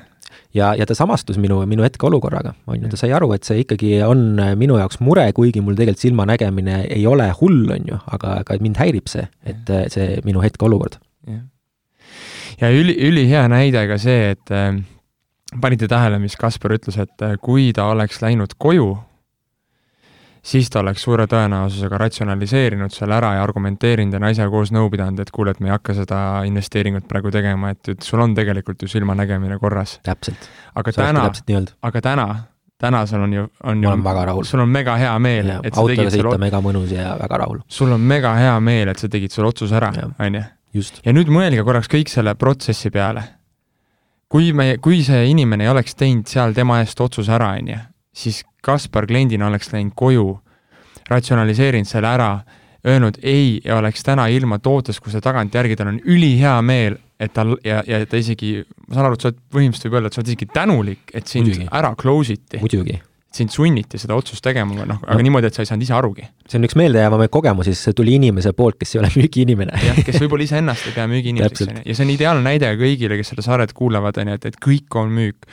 [0.58, 4.00] ja, ja ta samastus minu, minu hetkeolukorraga, on ju, ta sai aru, et see ikkagi
[4.08, 8.60] on minu jaoks mure, kuigi mul tegelikult silmanägemine ei ole hull, on ju, aga, aga
[8.66, 10.98] mind häirib see, et see minu hetkeolukord
[12.62, 14.74] ja üli, ülihea näide ka see, et äh,
[15.62, 18.92] panite tähele, mis Kaspar ütles, et äh, kui ta oleks läinud koju,
[20.46, 25.20] siis ta oleks suure tõenäosusega ratsionaliseerinud selle ära ja argumenteerinud ja naisega koos nõu pidanud,
[25.24, 28.86] et kuule, et me ei hakka seda investeeringut praegu tegema, et, et sul on tegelikult
[28.86, 30.00] ju silmanägemine korras.
[30.04, 30.50] täpselt.
[30.76, 31.26] aga See täna,
[31.90, 32.28] aga täna,
[32.80, 33.98] täna sul on ju, on ju,
[34.48, 37.60] sul on mega hea meel, et sa tegid selle mega mõnus ja väga rahul.
[37.68, 40.48] sul on mega hea meel, et sa tegid selle otsuse ära, on ju
[41.06, 43.24] ja nüüd mõelge korraks kõik selle protsessi peale.
[44.30, 47.80] kui me, kui see inimene ei oleks teinud seal tema eest otsuse ära, on ju,
[48.14, 50.28] siis Kaspar kliendina oleks läinud koju,
[51.10, 52.30] ratsionaliseerinud selle ära,
[52.86, 57.34] öelnud ei ja oleks täna ilma tootest, kui see tagantjärgi, tal on ülihea meel, et
[57.34, 60.18] tal ja, ja ta isegi, ma saan aru, et sa oled, põhimõtteliselt võib öelda, et
[60.18, 61.70] sa oled isegi tänulik, et sind Muidugi.
[61.82, 62.62] ära close iti.
[62.62, 63.00] muidugi
[63.34, 65.24] sind sunniti seda otsust tegema, noh, aga no.
[65.26, 66.24] niimoodi, et sa ei saanud ise arugi.
[66.50, 69.82] see on üks meeldejäävamaid kogemusi, sest see tuli inimese poolt, kes ei ole müügiinimene.
[69.86, 73.20] jah, kes võib-olla iseennast ei pea müügiinimeseks, on ju, ja see on ideaalne näide kõigile,
[73.20, 75.46] kes seda saaret kuulavad, on ju, et, et kõik on müük.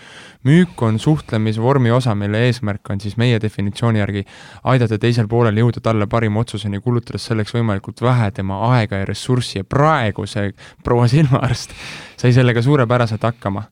[0.48, 4.24] müük on suhtlemisvormi osa, mille eesmärk on siis meie definitsiooni järgi
[4.72, 9.60] aidata teisel poolel jõuda talle parima otsuseni, kulutades selleks võimalikult vähe tema aega ja ressurssi
[9.60, 11.76] ja praegu see proua silmaarst
[12.16, 13.66] sai sellega suurepäraselt hakkama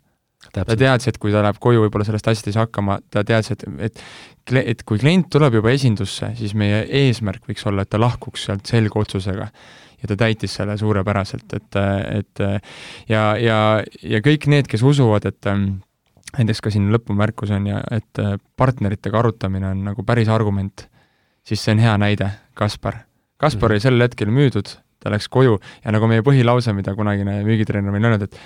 [0.63, 3.51] ta teadis, et kui ta läheb koju, võib-olla sellest asjast ei saa hakkama, ta teadis,
[3.57, 4.05] et, et
[4.53, 8.69] et kui klient tuleb juba esindusse, siis meie eesmärk võiks olla, et ta lahkuks sealt
[8.69, 9.49] selge otsusega.
[10.03, 11.77] ja ta täitis selle suurepäraselt, et,
[12.19, 12.43] et
[13.09, 13.59] ja, ja,
[14.03, 18.21] ja kõik need, kes usuvad, et näiteks ka siin lõpumärkus on ja et
[18.57, 20.85] partneritega arutamine on nagu päris argument,
[21.47, 23.01] siis see on hea näide, Kaspar.
[23.41, 24.69] Kaspar oli sel hetkel müüdud,
[25.01, 28.39] ta läks koju ja nagu meie põhilause, mida kunagine müügitreener meil öelnud, et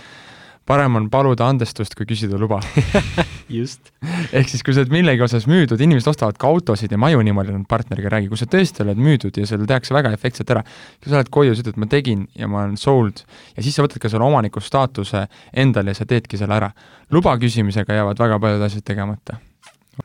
[0.68, 2.60] parem on paluda andestust, kui küsida luba
[3.58, 3.90] just.
[4.32, 7.54] ehk siis, kui sa oled millegi osas müüdud, inimesed ostavad ka autosid ja maju niimoodi,
[7.56, 10.64] nad partneriga räägi, kui sa tõesti oled müüdud ja sul tehakse väga efektselt ära,
[11.00, 13.24] kui sa oled koju, sa ütled, ma tegin ja ma olen sold,
[13.56, 15.26] ja siis sa võtad ka selle omaniku staatuse
[15.56, 16.72] endale ja sa teedki selle ära.
[17.10, 19.38] luba küsimisega jäävad väga paljud asjad tegemata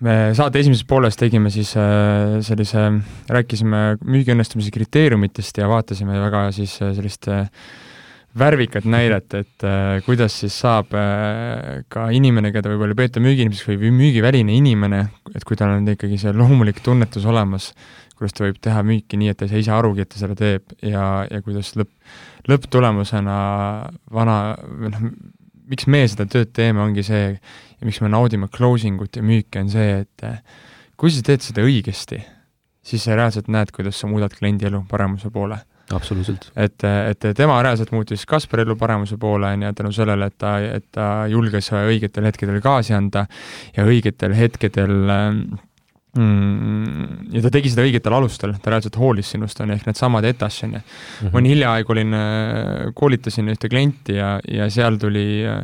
[0.01, 2.87] me saate esimeses pooles tegime siis äh, sellise,
[3.29, 7.45] rääkisime müügiõnnestumise kriteeriumitest ja vaatasime väga siis äh, sellist äh,
[8.39, 13.91] värvikat näidet, et äh, kuidas siis saab äh, ka inimene, keda võib-olla peeta müügiinimeseks või
[13.93, 15.03] müügiväline inimene,
[15.35, 17.71] et kui tal on ikkagi see loomulik tunnetus olemas,
[18.17, 20.37] kuidas ta võib teha müüki nii, et ta ei saa ise arugi, et ta seda
[20.39, 21.91] teeb ja, ja kuidas lõpp,
[22.49, 23.37] lõpptulemusena
[24.13, 24.37] vana,
[24.87, 25.03] noh,
[25.69, 29.61] miks me seda tööd teeme, ongi see, ja miks me naudime closing ut ja müüki,
[29.61, 30.41] on see, et äh,
[30.97, 32.23] kui sa teed seda õigesti,
[32.83, 36.51] siis sa reaalselt näed, kuidas sa muudad kliendi elu paremuse poole absoluutselt.
[36.55, 40.55] et, et tema reaalselt muutis Kaspari elu paremuse poole, on ju, tänu sellele, et ta,
[40.79, 43.25] et ta julges õigetel hetkedel gaasi anda
[43.75, 44.95] ja õigetel hetkedel
[46.15, 47.03] mm,
[47.35, 50.61] ja ta tegi seda õigetel alustel, ta reaalselt hoolis sinust, on ju, ehk needsamad etas,
[50.67, 50.85] on ju.
[51.27, 51.51] ma mhm.
[51.51, 52.17] hiljaaegu olin,
[52.95, 55.61] koolitasin ühte klienti ja, ja seal tuli äh,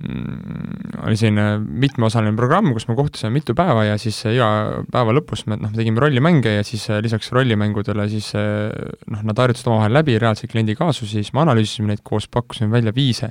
[0.00, 4.46] oli selline mitmeosaline programm, kus me kohtusime mitu päeva ja siis iga
[4.92, 8.70] päeva lõpus me noh, tegime rollimänge ja siis äh, lisaks rollimängudele siis äh,
[9.12, 12.94] noh, nad harjutasid omavahel läbi reaalseid kliendi kaasusi, siis me analüüsisime neid koos, pakkusime välja
[12.96, 13.28] viise,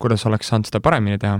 [0.00, 1.38] kuidas oleks saanud seda paremini teha.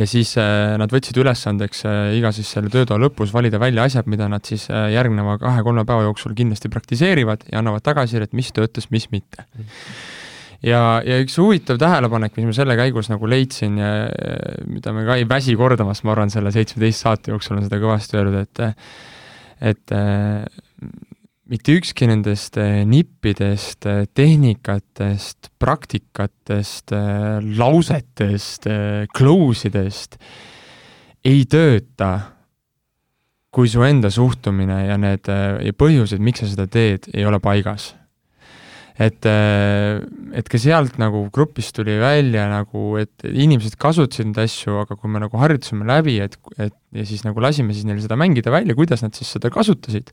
[0.00, 4.10] ja siis äh, nad võtsid ülesandeks äh, iga siis selle töötoa lõpus valida välja asjad,
[4.10, 8.90] mida nad siis äh, järgneva kahe-kolme päeva jooksul kindlasti praktiseerivad ja annavad tagasisidet, mis töötas,
[8.90, 10.20] mis mitte mm
[10.64, 13.94] ja, ja üks huvitav tähelepanek, mis ma selle käigus nagu leidsin ja
[14.70, 18.20] mida me ka ei väsi kordamast, ma arvan, selle seitsmeteist saate jooksul on seda kõvasti
[18.20, 18.64] öeldud, et
[19.64, 19.94] et
[21.54, 22.56] mitte ükski nendest
[22.88, 26.94] nippidest, tehnikatest, praktikatest,
[27.60, 28.68] lausetest,
[29.16, 30.18] close idest
[31.24, 32.12] ei tööta
[33.54, 37.92] kui su enda suhtumine ja need ja põhjused, miks sa seda teed, ei ole paigas
[38.94, 44.96] et, et ka sealt nagu grupist tuli välja nagu, et inimesed kasutasid neid asju, aga
[44.98, 48.54] kui me nagu harjutasime läbi, et, et ja siis nagu lasime siis neil seda mängida
[48.54, 50.12] välja, kuidas nad siis seda kasutasid,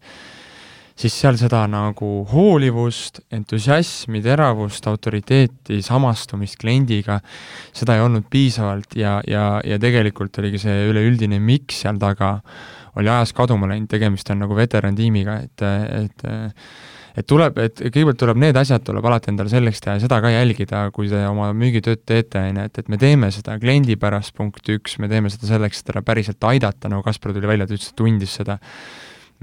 [0.98, 7.20] siis seal seda nagu hoolivust, entusiasmi, teravust, autoriteeti, samastumist kliendiga,
[7.78, 12.40] seda ei olnud piisavalt ja, ja, ja tegelikult oligi see üleüldine miks seal taga,
[12.98, 15.70] oli ajas kaduma läinud, tegemist on nagu veterantiimiga, et,
[16.02, 16.26] et
[17.18, 20.32] et tuleb, et kõigepealt tuleb need asjad, tuleb alati endale selgeks teha ja seda ka
[20.32, 24.34] jälgida, kui te oma müügitööd teete, on ju, et, et me teeme seda kliendi pärast,
[24.38, 27.76] punkt üks, me teeme seda selleks, et teda päriselt aidata, nagu Kaspar tuli välja, ta
[27.76, 28.58] ütles, et tundis seda,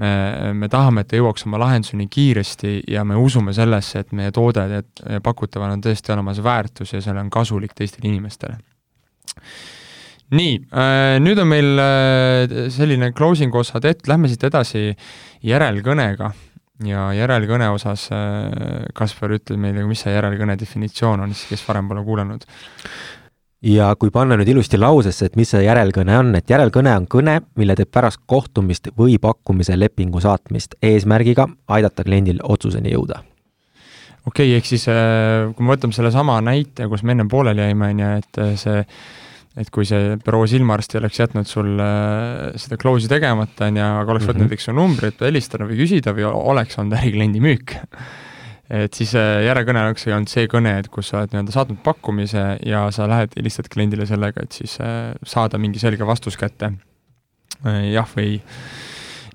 [0.01, 0.11] me,
[0.57, 4.65] me tahame, et ta jõuaks oma lahenduseni kiiresti ja me usume sellesse, et meie toode
[4.71, 4.83] ja
[5.23, 8.57] pakutaval on tõesti olemas väärtus ja seal on kasulik teistele inimestele.
[10.29, 14.91] nii, äh, nüüd on meil äh, selline closing osa tehtud, lähme siit edasi
[15.45, 16.33] järelkõnega
[16.87, 21.89] ja järelkõne osas äh, Kaspar, ütle meile, mis see järelkõne definitsioon on, siis kes varem
[21.91, 22.45] pole kuulanud?
[23.65, 27.39] ja kui panna nüüd ilusti lausesse, et mis see järelkõne on, et järelkõne on kõne,
[27.59, 33.23] mille teeb pärast kohtumist või pakkumise lepingu saatmist eesmärgiga aidata kliendil otsuseni jõuda.
[34.25, 37.91] okei okay,, ehk siis äh, kui me võtame sellesama näite, kus me ennem pooleli jäime,
[37.91, 38.85] on ju, et äh, see
[39.59, 41.73] et kui see büroo silmaarsti oleks jätnud sul
[42.55, 44.49] seda close'i tegemata, on ju, aga oleks võtnud mm -hmm.
[44.53, 47.75] näiteks su numbrit või helistada või küsida või oleks olnud ärikliendi müük,
[48.69, 52.43] et siis äh, järelkõne oleks olnud see kõne, et kus sa oled nii-öelda saatnud pakkumise
[52.65, 56.73] ja sa lähed, helistad kliendile sellega, et siis äh, saada mingi selge vastus kätte,
[57.65, 58.43] äh, jah või ei.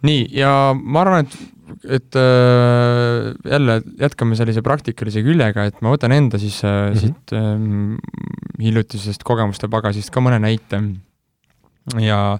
[0.06, 1.53] nii, ja ma arvan, et
[1.84, 7.00] et äh, jälle jätkame sellise praktikalise küljega, et ma võtan enda siis äh, mm -hmm.
[7.00, 10.82] siit äh, hiljutisest kogemuste pagasist ka mõne näite.
[12.00, 12.38] ja,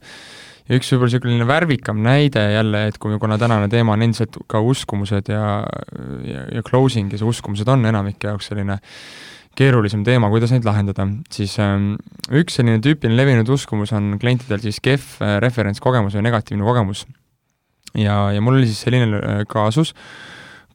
[0.69, 4.61] ja üks võib-olla niisugune värvikam näide jälle, et kui, kuna tänane teema on endiselt ka
[4.61, 5.65] uskumused ja,
[6.25, 8.79] ja, ja closing ja see uskumused on enamike jaoks selline
[9.55, 11.95] keerulisem teema, kuidas neid lahendada, siis ähm,
[12.33, 17.07] üks selline tüüpiline levinud uskumus on klientidel siis kehv äh, referentskogemus või negatiivne kogemus
[17.99, 19.95] ja, ja mul oli siis selline äh, kaasus,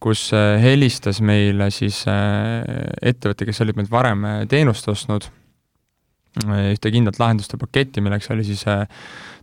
[0.03, 2.63] kus äh, helistas meile siis äh,
[3.11, 5.29] ettevõte, kes olid meilt varem teenust ostnud,
[6.39, 8.61] ühte kindlat lahenduste paketti, milleks oli siis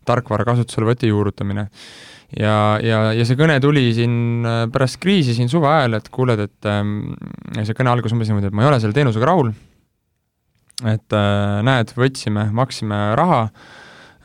[0.06, 1.66] tarkvara kasutuselevõtu juurutamine.
[2.38, 6.68] ja, ja, ja see kõne tuli siin pärast kriisi siin suve ajal, et kuuled, et
[6.70, 7.16] ähm,
[7.58, 9.50] see kõne algas umbes niimoodi, et ma ei ole selle teenusega rahul,
[10.86, 11.18] et
[11.66, 13.42] näed, võtsime, maksime raha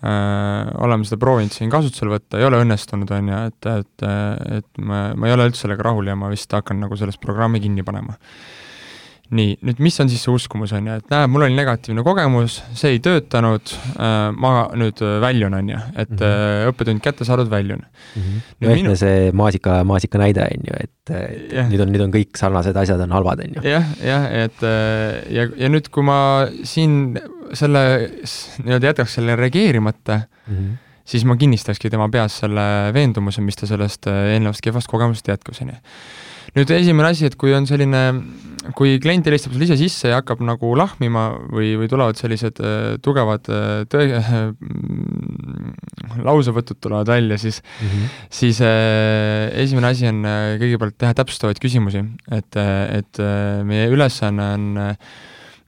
[0.01, 4.05] oleme seda proovinud siin kasutusele võtta, ei ole õnnestunud, on ju, et, et,
[4.57, 7.61] et ma, ma ei ole üldse sellega rahul ja ma vist hakkan nagu sellest programmi
[7.61, 8.17] kinni panema
[9.31, 12.57] nii, nüüd mis on siis see uskumus, on ju, et näe, mul oli negatiivne kogemus,
[12.77, 16.71] see ei töötanud äh,, ma nüüd väljun, on ju, et mm -hmm.
[16.71, 18.21] õppetund kätte saadud, väljun mm.
[18.21, 18.41] -hmm.
[18.59, 18.95] ühtne minu...
[18.99, 21.13] see maasika, maasika näide, on ju, et
[21.53, 21.69] yeah.
[21.71, 23.63] nüüd on, nüüd on kõik sarnased asjad on halvad, on ju.
[23.69, 24.65] jah, jah, et
[25.31, 27.19] ja, ja nüüd, kui ma siin
[27.53, 27.83] selle
[28.63, 30.75] nii-öelda jätaks selle reageerimata mm, -hmm.
[31.05, 35.71] siis ma kinnistakski tema peas selle veendumuse, mis ta sellest eelnevast kehvast kogemusest jätkus, on
[35.71, 35.79] ju
[36.57, 38.01] nüüd esimene asi, et kui on selline,
[38.77, 42.97] kui klient helistab sulle ise sisse ja hakkab nagu lahmima või, või tulevad sellised äh,
[43.03, 44.37] tugevad äh, tõe- äh,,
[46.27, 48.13] lausevõtud tulevad välja, siis mm, -hmm.
[48.41, 53.87] siis äh, esimene asi on äh, kõigepealt teha täpsustavaid küsimusi, et, äh, et äh, meie
[53.93, 54.95] ülesanne on äh,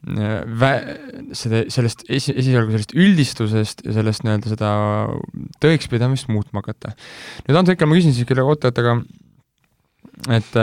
[0.04, 0.84] vä-,
[1.32, 4.72] seda, sellest esi, esialgu sellest üldistusest ja sellest nii-öelda seda
[5.64, 6.92] tõekspidamist muutma hakata.
[7.48, 9.00] nüüd antud hetkel ma küsin siis küll, oota, et aga
[10.34, 10.56] et,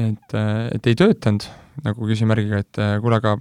[0.00, 0.38] et,
[0.74, 1.46] et ei töötanud
[1.82, 3.34] nagu küsimärgiga, et kuule, aga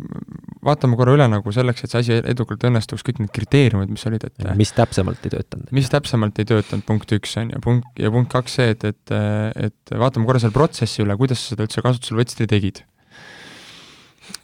[0.65, 4.25] vaatame korra üle nagu selleks, et see asi edukalt õnnestuks, kõik need kriteeriumid, mis olid,
[4.25, 5.69] et mis täpsemalt ei töötanud?
[5.75, 9.13] mis täpsemalt ei töötanud, punkt üks, on ju, punkt, ja punkt kaks see, et, et,
[9.67, 12.81] et vaatame korra selle protsessi üle, kuidas sa seda üldse kasutusele võtsid ja tegid.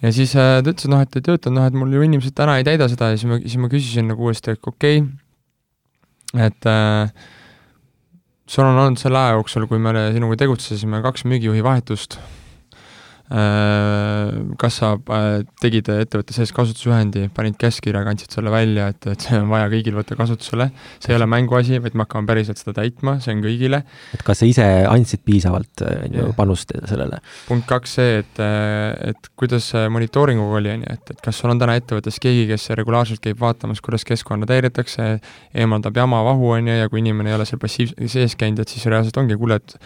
[0.03, 2.59] ja siis ta ütles, et noh, et ei töötanud, noh, et mul ju inimesed täna
[2.59, 6.69] ei täida seda ja siis ma, siis ma küsisin nagu uuesti, et okei okay,, et
[6.69, 7.29] äh,
[8.49, 12.17] sul on olnud selle aja jooksul, kui me sinuga tegutsesime, kaks müügijuhi vahetust
[13.29, 15.27] kas sa äh,
[15.61, 19.97] tegid ettevõtte sees kasutusjuhendi, panid käskkirjaga, andsid selle välja, et, et see on vaja kõigil
[19.99, 23.83] võtta kasutusele, see ei ole mänguasi, vaid me hakkame päriselt seda täitma, see on kõigile.
[24.17, 27.21] et kas sa ise andsid piisavalt ju panust sellele?
[27.45, 28.43] punkt kaks see, et,
[29.11, 32.71] et kuidas monitooringuga oli, on ju, et, et kas sul on täna ettevõttes keegi, kes
[32.81, 35.11] regulaarselt käib vaatamas, kuidas keskkonnad häiritakse,
[35.53, 38.73] eemaldab jama, vahu, on ju, ja kui inimene ei ole seal passiivselt sees käinud, et
[38.73, 39.77] siis reaalselt ongi, kuule, et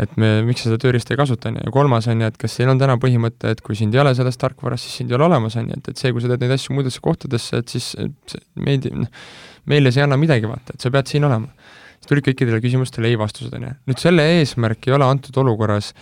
[0.00, 2.38] et me, miks sa seda tööriista ei kasuta, on ju, ja kolmas on ju, et
[2.40, 5.18] kas teil on täna põhimõte, et kui sind ei ole selles tarkvaras, siis sind ei
[5.18, 7.76] ole olemas, on ju, et, et see, kui sa teed neid asju muudesse kohtadesse, et
[7.76, 9.22] siis see meeldib, noh,
[9.68, 11.52] meile see ei anna midagi, vaata, et sa pead siin olema.
[11.98, 13.76] siis tulid kõikidele küsimustele ei-vastused, on ju.
[13.90, 15.92] nüüd selle eesmärk ei ole antud olukorras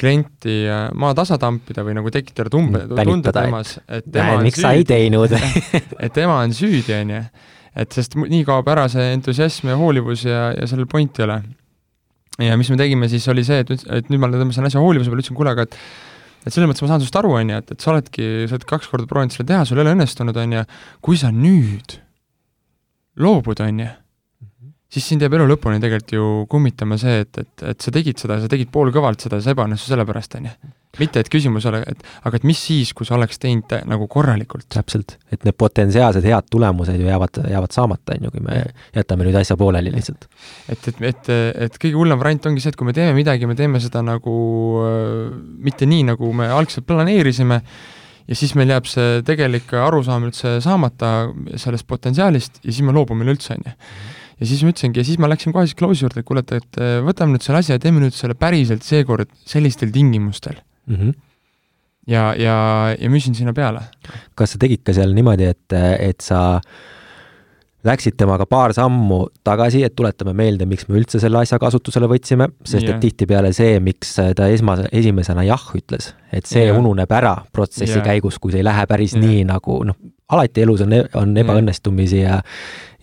[0.00, 4.62] klienti äh, maa tasa tampida või nagu tekitada tumbe, tunde temas, et tema on miks
[4.62, 4.96] süüdi.
[4.96, 5.10] ei
[6.06, 7.24] et tema on süüdi, on ju.
[7.84, 11.42] et sest nii kaob ära see entusiasm ja hoolivus ja, ja sellel pointi ei ole.
[12.40, 15.24] Ja mis me tegime siis, oli see, et, et nüüd ma tõmbasin asja hoolivuse peale,
[15.24, 15.78] ütlesin, kuule, aga et
[16.42, 18.64] et selles mõttes ma saan sinust aru, on ju, et, et sa oledki, sa oled
[18.66, 20.62] kaks korda proovinud selle teha, sul ei ole õnnestunud, on ju,
[21.04, 21.98] kui sa nüüd
[23.22, 23.90] loobud, on ju,
[24.92, 28.38] siis sind jääb elu lõpuni tegelikult ju kummitama see, et, et, et sa tegid seda,
[28.42, 30.72] sa tegid poolkõvalt seda, see ebaõnnestus sellepärast, on ju.
[31.00, 34.66] mitte, et küsimus ole, et aga et mis siis, kui sa oleks teinud nagu korralikult.
[34.74, 38.60] täpselt, et need potentsiaalsed head tulemused ju jäävad, jäävad saamata, on ju, kui me
[38.98, 40.28] jätame nüüd asja pooleli lihtsalt.
[40.68, 41.32] et, et, et,
[41.68, 44.36] et kõige hullem variant ongi see, et kui me teeme midagi, me teeme seda nagu
[44.84, 45.26] äh,
[45.64, 47.62] mitte nii, nagu me algselt planeerisime,
[48.28, 53.24] ja siis meil jääb see tegelik arusaam üldse saamata sellest potentsiaalist ja siis me loobume
[53.24, 53.80] üleüldse, on ju
[54.42, 56.54] ja siis ma ütlesingi, ja siis ma läksin kohe siis close'i juurde, et kuule, et,
[56.58, 60.96] et võtame nüüd selle asja ja teeme nüüd selle päriselt seekord sellistel tingimustel mm.
[60.96, 61.12] -hmm.
[62.10, 62.56] ja, ja,
[62.98, 63.86] ja müüsin sinna peale.
[64.34, 66.42] kas sa tegid ka seal niimoodi, et, et sa
[67.86, 72.48] läksid temaga paar sammu tagasi, et tuletame meelde, miks me üldse selle asja kasutusele võtsime,
[72.62, 72.94] sest yeah.
[72.94, 76.78] et tihtipeale see, miks ta esmase, esimesena jah ütles, et see yeah.
[76.78, 78.06] ununeb ära protsessi yeah.
[78.06, 79.26] käigus, kui see ei lähe päris yeah.
[79.26, 79.98] nii, nagu noh,
[80.32, 82.38] alati elus on, e-, on ebaõnnestumisi ja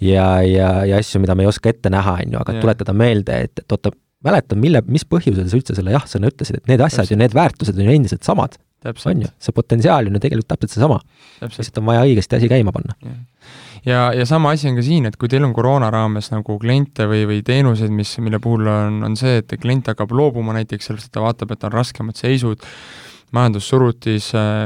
[0.01, 2.63] ja, ja, ja asju, mida me ei oska ette näha, on ju, aga yeah.
[2.63, 3.91] tuletada meelde, et, et oota,
[4.25, 7.15] mäletan, mille, mis põhjusel sa üldse selle jah-sõna ütlesid, et need asjad Täpselt.
[7.15, 8.59] ja need väärtused on ju endiselt samad.
[8.85, 11.01] on ju, see potentsiaal on ju tegelikult täpselt seesama.
[11.41, 13.19] lihtsalt on vaja õigesti asi käima panna yeah
[13.85, 17.07] ja, ja sama asi on ka siin, et kui teil on koroona raames nagu kliente
[17.09, 21.09] või, või teenuseid, mis, mille puhul on, on see, et klient hakkab loobuma näiteks sellest,
[21.09, 22.65] et ta vaatab, et on raskemad seisud,
[23.35, 24.65] majandussurutis äh,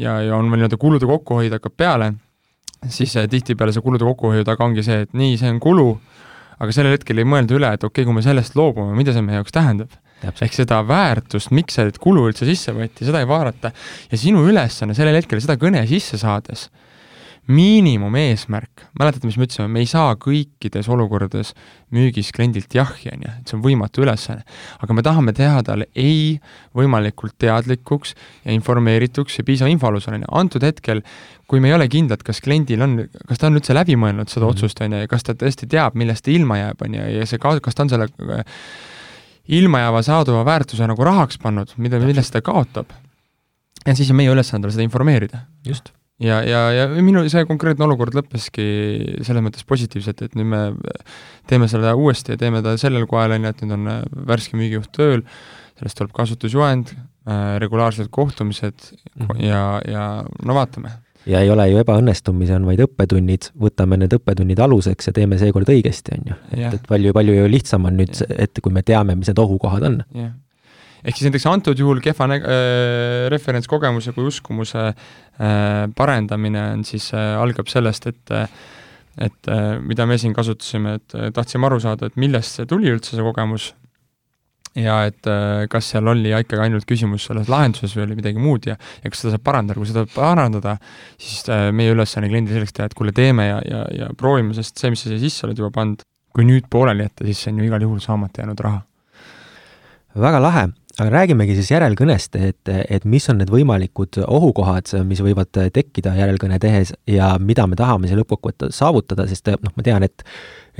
[0.00, 2.12] ja, ja on veel nii-öelda kulude kokkuhoid hakkab peale
[2.88, 5.88] siis äh, tihtipeale see kulude kokkuhoiu taga ongi see, et nii, see on kulu,
[6.60, 9.24] aga sellel hetkel ei mõelda üle, et okei okay,, kui me sellest loobume, mida see
[9.24, 9.96] meie jaoks tähendab.
[10.20, 13.72] ehk seda väärtust, miks see kulu üldse sisse võeti, seda ei vaadata.
[14.10, 16.68] ja sinu ülesanne sellel hetkel seda kõne sisse saades
[17.50, 21.52] miinimumeesmärk, mäletate, mis me ütlesime, me ei saa kõikides olukordades
[21.94, 24.44] müügis kliendilt jahhi, on ju, et see on võimatu ülesanne.
[24.78, 26.38] aga me tahame teha talle ei
[26.76, 31.02] võimalikult teadlikuks ja informeerituks ja piisava info alusel, on ju, antud hetkel
[31.50, 34.44] kui me ei ole kindlad, kas kliendil on, kas ta on üldse läbi mõelnud seda
[34.44, 34.56] mm -hmm.
[34.56, 37.26] otsust, on ju, ja kas ta tõesti teab, millest ta ilma jääb, on ju, ja
[37.26, 38.44] see ka-, kas ta on selle äh,
[39.48, 42.92] ilmajääva saaduva väärtuse nagu rahaks pannud, mida, millest ta kaotab,
[43.86, 45.46] ja siis on meie ülesanne talle seda informeerida.
[45.66, 48.64] just ja, ja, ja minu see konkreetne olukord lõppeski
[49.26, 50.62] selles mõttes positiivselt, et nüüd me
[51.50, 54.58] teeme selle uuesti ja teeme ta sellel koel, on ju, et nüüd on äh, värske
[54.60, 55.24] müügijuht tööl,
[55.80, 56.92] sellest tuleb kasutusjuhend,
[57.28, 59.46] äh, regulaarsed kohtumised mm -hmm.
[59.46, 60.04] ja, ja
[60.44, 60.92] no vaatame.
[61.26, 65.68] ja ei ole ju ebaõnnestumisi, on vaid õppetunnid, võtame need õppetunnid aluseks ja teeme seekord
[65.68, 66.38] õigesti, on ju.
[66.52, 69.82] et, et palju, palju ju lihtsam on nüüd, et kui me teame, mis need ohukohad
[69.82, 70.02] on.
[70.14, 70.32] jah
[71.04, 77.34] ehk siis näiteks antud juhul kehva äh, referentskogemuse kui uskumuse äh, parendamine on siis äh,,
[77.40, 78.46] algab sellest, et äh,
[79.20, 82.92] et äh, mida me siin kasutasime, et äh, tahtsime aru saada, et millest see tuli
[82.92, 83.72] üldse, see kogemus,
[84.78, 88.68] ja et äh, kas seal oli ikkagi ainult küsimus selles lahenduses või oli midagi muud
[88.70, 90.76] ja, ja kas seda saab parandada, kui seda parandada,
[91.18, 94.78] siis äh, meie ülesanne kliendi selleks teha, et kuule, teeme ja, ja, ja proovime, sest
[94.78, 97.60] see, mis sa siia sisse oled juba pannud, kui nüüd pooleli jätta, siis see on
[97.60, 98.84] ju igal juhul saamata jäänud raha.
[100.22, 105.52] väga lahe, aga räägimegi siis järelkõnest, et, et mis on need võimalikud ohukohad, mis võivad
[105.74, 110.26] tekkida järelkõne tehes ja mida me tahame siin lõppkokkuvõttes saavutada, sest noh, ma tean, et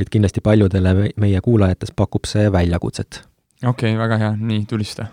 [0.00, 3.22] et kindlasti paljudele meie kuulajatest pakub see väljakutset.
[3.64, 5.10] okei okay,, väga hea, nii, tulista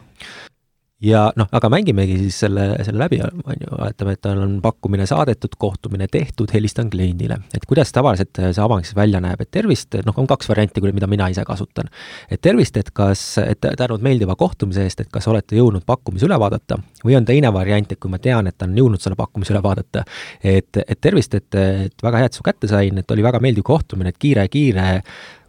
[1.02, 5.06] ja noh, aga mängimegi siis selle, selle läbi, on ju, vaatame, et tal on pakkumine
[5.10, 7.38] saadetud, kohtumine tehtud, helistan kliendile.
[7.54, 11.08] et kuidas tavaliselt see avang siis välja näeb, et tervist, noh, on kaks varianti, mida
[11.08, 11.90] mina ise kasutan.
[12.32, 16.40] et tervist, et kas, et tänud meeldiva kohtumise eest, et kas olete jõudnud pakkumise üle
[16.40, 19.54] vaadata, või on teine variant, et kui ma tean, et ta on jõudnud selle pakkumise
[19.54, 20.04] üle vaadata,
[20.42, 23.68] et, et tervist, et, et väga hea, et su kätte sain, et oli väga meeldiv
[23.70, 25.04] kohtumine, et kiire-kiire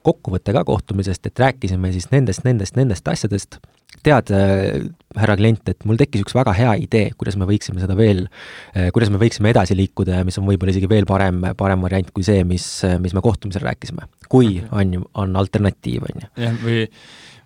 [0.04, 3.60] kokkuvõte ka kohtumisest, et rääkisime siis nendest, nendest, nendest asjadest
[4.04, 7.96] tead, äh, härra klient, et mul tekkis üks väga hea idee, kuidas me võiksime seda
[7.98, 8.26] veel,
[8.74, 12.12] äh, kuidas me võiksime edasi liikuda ja mis on võib-olla isegi veel parem, parem variant
[12.14, 12.66] kui see, mis,
[13.02, 14.08] mis me kohtumisel rääkisime.
[14.28, 16.30] kui on ju, on alternatiiv, on ju.
[16.44, 16.84] jah, või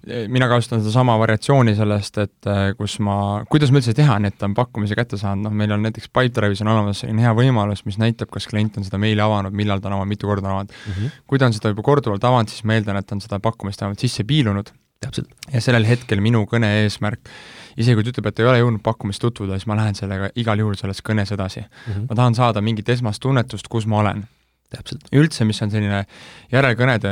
[0.03, 4.49] mina kasutan sedasama variatsiooni sellest, et kus ma, kuidas ma üldse teha, nii et ta
[4.49, 8.01] on pakkumise kätte saanud, noh, meil on näiteks Pipedrive'is on olemas selline hea võimalus, mis
[8.03, 10.75] näitab, kas klient on seda meili avanud, millal ta on avanud, mitu korda on avanud
[10.75, 10.97] mm.
[10.97, 11.23] -hmm.
[11.31, 13.81] kui ta on seda juba korduvalt avanud, siis ma eeldan, et ta on seda pakkumist
[13.81, 15.33] vähemalt sisse piilunud täpselt.
[15.53, 17.31] ja sellel hetkel minu kõne eesmärk,
[17.77, 20.63] isegi kui ta ütleb, et ei ole jõudnud pakkumist tutvuda, siis ma lähen sellega igal
[20.63, 21.93] juhul selles kõnes edasi mm.
[21.93, 22.07] -hmm.
[22.11, 24.25] ma tahan saada mingit esmast tunnetust, kus ma olen.
[24.73, 25.05] täpselt.
[25.13, 26.05] üldse, mis on selline
[26.53, 27.11] järelkõnede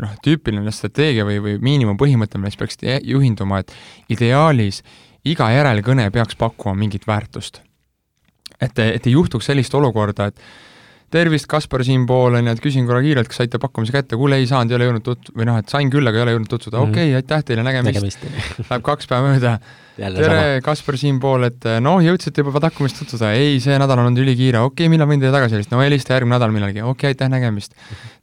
[0.00, 3.74] noh, tüüpiline strateegia või, või miinimumpõhimõte, millest peaks juhinduma, et
[4.08, 4.84] ideaalis
[5.24, 7.60] iga järelkõne peaks pakkuma mingit väärtust.
[8.60, 10.40] et, et ei juhtuks sellist olukorda, et
[11.10, 14.46] tervist, Kaspar siinpool, on ju, et küsin korra kiirelt, kas saite pakkumise kätte, kuule, ei
[14.50, 16.78] saanud, ei ole jõudnud tut-, või noh, et sain küll, aga ei ole jõudnud tutvuda
[16.78, 16.94] mm, -hmm.
[16.94, 18.26] okei okay,, aitäh teile, nägemist, nägemist.
[18.70, 19.56] Läheb kaks päeva mööda.
[20.00, 24.62] tere, Kaspar siinpool, et noh, jõudsite juba pakkumist tutvuda, ei, see nädal on olnud ülikiire,
[24.62, 27.32] okei okay,, millal võin teile tagasi helistada, no helista järgmine nädal millalgi, okei okay,, aitäh,
[27.32, 27.74] nägemist.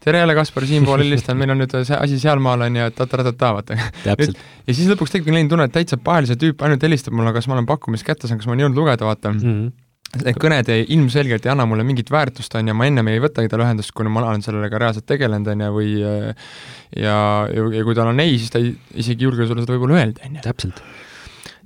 [0.04, 3.52] tere jälle, Kaspar siinpool, helistan, meil on nüüd see asi sealmaal, on ju, et ta-ta-ta-ta,
[3.60, 3.82] vaata.
[4.08, 4.16] ja
[4.72, 7.70] siis lõpuks tekibki selline tunne, et täitsa pahelise tüüp ainult helistab mulle, kas ma olen
[7.70, 9.44] pakkumist kätte saanud, kas ma olen jõudnud lugeda, vaata mm.
[9.44, 9.76] -hmm
[10.16, 13.52] need kõned ei, ilmselgelt ei anna mulle mingit väärtust, on ju, ma ennem ei võtagi
[13.52, 16.14] talle ühendust, kuni ma olen sellele ka reaalselt tegelenud, on ju, või ja,
[16.96, 17.18] ja,
[17.52, 20.24] ja kui tal on ei, siis ta ei, isegi ei julge sulle seda võib-olla öelda,
[20.24, 20.46] on ju.
[20.48, 20.82] täpselt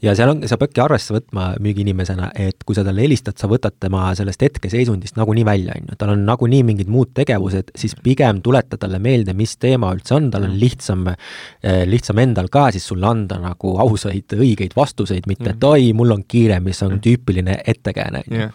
[0.01, 3.75] ja seal on, sa peadki arvesse võtma müügiinimesena, et kui sa talle helistad, sa võtad
[3.81, 8.41] tema sellest hetkeseisundist nagunii välja, on ju, tal on nagunii mingid muud tegevused, siis pigem
[8.45, 12.87] tuleta talle meelde, mis teema üldse on, tal on lihtsam, eh, lihtsam endal ka siis
[12.91, 17.03] sulle anda nagu ausaid, õigeid vastuseid, mitte et oi, mul on kiire, mis on mm.
[17.07, 18.53] tüüpiline ettekääne, on ju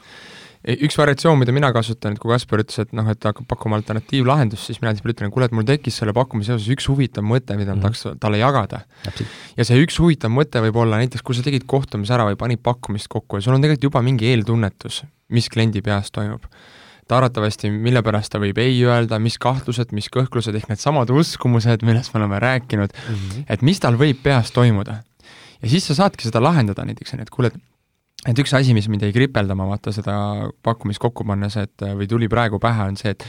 [0.66, 3.78] üks variatsioon, mida mina kasutan, et kui Kaspar ütles, et noh, et ta hakkab pakkuma
[3.78, 7.54] alternatiivlahendust, siis mina tihtipeale ütlen, kuule, et mul tekkis selle pakkumise seoses üks huvitav mõte,
[7.58, 7.98] mida ma mm -hmm.
[8.02, 8.80] tahaks talle jagada.
[9.56, 12.62] ja see üks huvitav mõte võib olla näiteks, kui sa tegid kohtumise ära või panid
[12.62, 16.46] pakkumist kokku ja sul on tegelikult juba mingi eeltunnetus, mis kliendi peas toimub
[17.08, 21.84] ta arvatavasti, mille pärast ta võib ei öelda, mis kahtlused, mis kõhklused, ehk needsamad uskumused,
[21.86, 23.44] millest me oleme rääkinud mm, -hmm.
[23.48, 25.02] et mis tal võib peas toimuda.
[25.62, 27.62] ja siis sa saadki seda lahendada näiteks, on ju, et kuule, et
[28.26, 30.16] et üks asi, mis mind jäi kripeldama, vaata seda
[30.66, 33.26] pakkumist kokku pannes, et või tuli praegu pähe, on see, et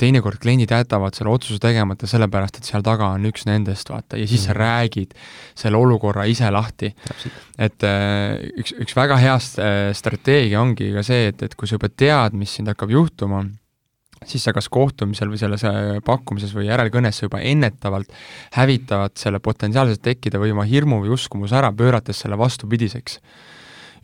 [0.00, 4.26] teinekord kliendid jätavad selle otsuse tegemata sellepärast, et seal taga on üks nendest, vaata, ja
[4.28, 4.48] siis mm.
[4.48, 5.14] sa räägid
[5.56, 6.92] selle olukorra ise lahti.
[7.58, 9.36] et äh, üks, üks väga hea
[9.96, 13.44] strateegia ongi ka see, et, et kui sa juba tead, mis sind hakkab juhtuma,
[14.26, 18.12] siis sa kas kohtumisel või selles äh, pakkumises või järelkõnes juba ennetavalt
[18.58, 23.20] hävitavad selle potentsiaalselt tekkida võiva hirmu või uskumuse ära, pöörates selle vastupidiseks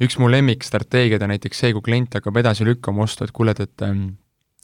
[0.03, 3.63] üks mu lemmikstrateegiaid on näiteks see, kui klient hakkab edasi lükkama ostu, et kuule, et,
[3.67, 4.05] et ähm,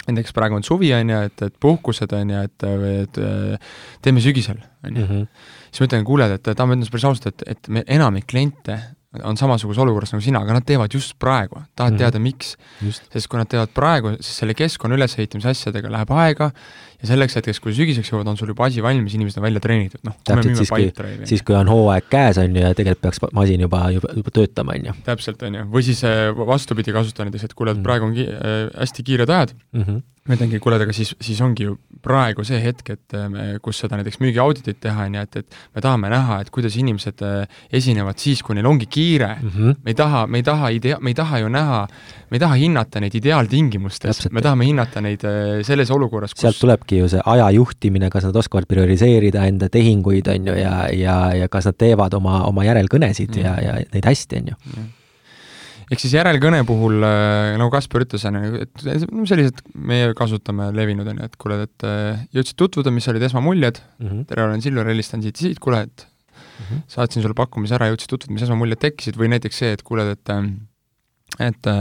[0.06, 2.68] näiteks praegu on suvi, on ju, et, et puhkused, on ju, et,
[3.04, 3.20] et
[4.04, 5.06] teeme sügisel, on ju.
[5.06, 5.26] Mhm.
[5.70, 8.78] siis ma ütlen, kuule, et Tamm, ütlen päris ausalt, et, et me enamik kliente
[9.24, 11.98] on samasuguses olukorras nagu sina, aga nad teevad just praegu, tahad mm -hmm.
[11.98, 12.56] teada, miks.
[13.12, 16.50] sest kui nad teevad praegu, siis selle keskkonna ülesehitamise asjadega läheb aega
[17.00, 20.00] ja selleks hetkeks, kui sügiseks jõuavad, on sul juba asi valmis, inimesed on välja treenitud,
[20.04, 20.14] noh.
[20.24, 20.92] täpselt, siis kui,
[21.24, 24.76] siis kui on hooaeg käes, on ju, ja tegelikult peaks masin juba, juba, juba töötama,
[24.76, 24.94] on ju.
[25.08, 27.88] täpselt, on ju, või siis äh, vastupidi kasutada näiteks, et kuule, et mhm.
[27.88, 31.40] praegu on ki äh, hästi kiired ajad mm, -hmm ma ütlengi, kuule, aga siis, siis
[31.44, 31.74] ongi ju
[32.04, 35.56] praegu see hetk, et äh, me, kus seda näiteks müügiauditit teha, on ju, et, et
[35.76, 39.54] me tahame näha, et kuidas inimesed äh, esinevad siis, kui neil ongi kiire mm.
[39.54, 39.78] -hmm.
[39.84, 41.80] me ei taha, me ei taha idea-, me ei taha ju näha,
[42.30, 46.60] me ei taha hinnata neid ideaaltingimustes, me tahame hinnata neid äh, selles olukorras, kus sealt
[46.60, 51.18] tulebki ju see aja juhtimine, kas nad oskavad prioriseeriseda enda tehinguid, on ju, ja, ja,
[51.34, 53.44] ja kas nad teevad oma, oma järelkõnesid mm.
[53.44, 54.94] ja, ja neid hästi, on ju mm
[55.88, 58.84] ehk siis järelkõne puhul, äh, nagu Kaspar ütles, on ju, et
[59.30, 63.80] sellised meie kasutame levinud, on ju, et kuule, et äh, jõudsid tutvuda, mis olid esmamuljed
[63.80, 64.26] mm, -hmm.
[64.28, 66.82] tere, olen Silver, helistan siit siit, kuule, et mm -hmm.
[66.96, 70.28] saatsin sulle pakkumise ära, jõudsid tutvuda, mis esmamuljed tekkisid, või näiteks see, et kuule, et
[70.28, 70.44] äh,
[71.38, 71.72] et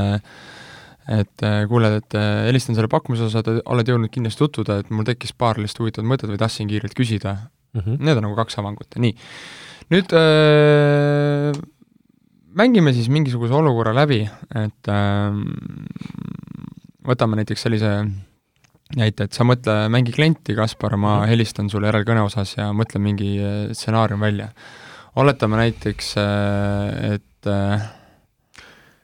[1.07, 1.41] et
[1.71, 2.13] kuule, et
[2.47, 6.27] helistan selle pakkumise osas, oled jõudnud kindlasti tutvuda, et mul tekkis paar lihtsalt huvitavat mõtet
[6.27, 7.37] või tahtsin kiirelt küsida
[7.73, 7.79] mm.
[7.79, 7.97] -hmm.
[8.03, 9.15] Need on nagu kaks avangut, nii.
[9.89, 11.55] nüüd äh,
[12.57, 14.23] mängime siis mingisuguse olukorra läbi,
[14.57, 15.37] et äh,
[17.07, 17.91] võtame näiteks sellise
[18.95, 21.31] näite, et sa mõtle, mängi klienti, Kaspar, ma mhm.
[21.33, 24.49] helistan sulle järelkõne osas ja mõtle mingi äh, stsenaarium välja.
[25.17, 27.87] oletame näiteks, äh, et äh,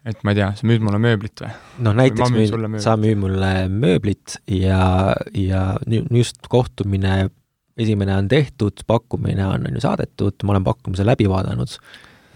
[0.05, 1.51] et ma ei tea, sa müüd mulle mööblit või?
[1.85, 5.61] noh, näiteks müün, sa müüd mulle mööblit ja, ja
[6.11, 7.29] just kohtumine,
[7.79, 11.77] esimene on tehtud, pakkumine on, on ju saadetud, ma olen pakkumise läbi vaadanud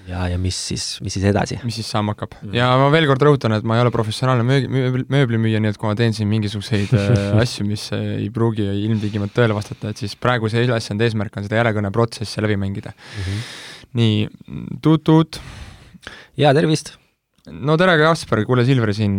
[0.08, 1.60] ja, ja mis siis, mis siis edasi?
[1.68, 2.56] mis siis saama hakkab mm.
[2.58, 5.80] ja ma veel kord rõhutan, et ma ei ole professionaalne möögi, mööbli, mööblimüüja, nii et
[5.82, 10.16] kui ma teen siin mingisuguseid äh, asju, mis ei pruugi ilmtingimata tõele vastata, et siis
[10.20, 13.26] praeguse ülesande eesmärk on seda järelkõneprotsessi läbi mängida mm.
[13.26, 13.50] -hmm.
[14.02, 15.42] nii, tuut-tuut.
[16.38, 16.96] jaa, tervist
[17.52, 19.18] no tere, Kaspar, kuule, Silver siin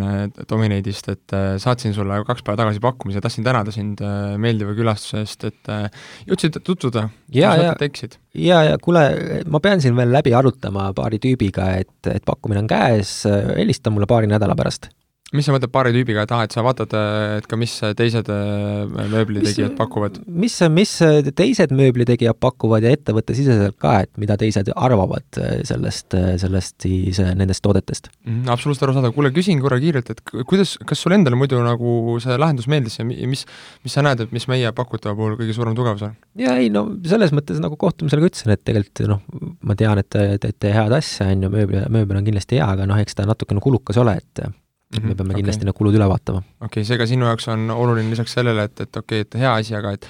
[0.51, 5.23] Dominate'ist, et äh, saatsin sulle kaks päeva tagasi pakkumise, tahtsin tänada sind äh, meeldiva külastuse
[5.25, 5.89] eest, et äh,
[6.29, 8.19] jõudsid tutvuda, mis mõtted tekkisid?
[8.39, 9.05] ja, ja kuule,
[9.51, 13.21] ma pean siin veel läbi arutama paari tüübiga, et, et pakkumine on käes,
[13.57, 14.91] helista mulle paari nädala pärast.
[15.37, 16.95] Mis sa mõtled paari tüübiga taha, et sa vaatad,
[17.37, 20.17] et ka mis teised äh, mööblitegijad pakuvad?
[20.25, 20.93] mis, mis
[21.37, 27.21] teised mööblitegijad pakuvad ja ettevõttesiseselt ka, et mida teised arvavad äh, sellest, äh, sellest siis
[27.21, 28.47] nendest toodetest mm,?
[28.55, 32.69] absoluutselt arusaadav, kuule küsin korra kiirelt, et kuidas, kas sulle endale muidu nagu see lahendus
[32.73, 33.45] meeldis ja mis,
[33.85, 36.15] mis sa näed, et mis meie pakutava puhul kõige suurem tugevus on?
[36.41, 39.21] jaa, ei no selles mõttes nagu kohtumisel ka ütlesin, et tegelikult noh,
[39.61, 42.89] ma tean, et te teete head asja, on ju, mööbel, mööbel on kindlasti hea, aga
[42.89, 44.49] noh, eks ta natukene kulukas ole, et
[44.89, 45.09] Mm -hmm.
[45.09, 45.69] me peame kindlasti okay.
[45.69, 46.39] need kulud üle vaatama.
[46.41, 49.55] okei okay,, seega sinu jaoks on oluline lisaks sellele, et, et okei okay,, et hea
[49.55, 50.09] asi, aga et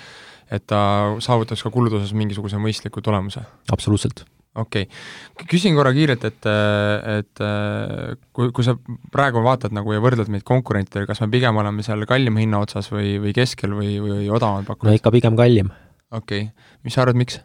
[0.51, 0.81] et ta
[1.25, 3.43] saavutaks ka kulude osas mingisuguse mõistliku tulemuse?
[3.73, 4.25] absoluutselt.
[4.55, 6.49] okei okay., küsin korra kiirelt, et,
[7.19, 7.45] et
[8.33, 8.77] kui, kui sa
[9.13, 12.91] praegu vaatad nagu ja võrdled meid konkurentidega, kas me pigem oleme seal kallima hinna otsas
[12.95, 14.93] või, või keskel või, või odavamad pakkujad?
[14.93, 15.75] no ikka pigem kallim.
[16.11, 17.43] okei okay., mis sa arvad, miks?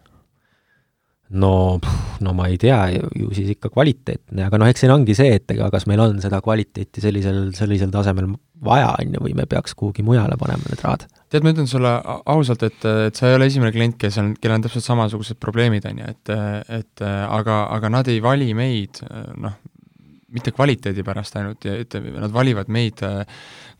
[1.34, 1.79] No,
[2.21, 2.79] no ma ei tea,
[3.17, 6.19] ju siis ikka kvaliteetne, aga noh, eks siin ongi see, et ega kas meil on
[6.23, 8.29] seda kvaliteeti sellisel, sellisel tasemel
[8.63, 11.07] vaja, on ju, või me peaks kuhugi mujale panema need rahad.
[11.34, 11.91] tead, ma ütlen sulle
[12.29, 15.88] ausalt, et, et sa ei ole esimene klient, kes on, kellel on täpselt samasugused probleemid,
[15.89, 16.34] on ju, et,
[16.81, 19.01] et aga, aga nad ei vali meid
[19.41, 19.57] noh,
[20.34, 23.01] mitte kvaliteedi pärast ainult nad valivad meid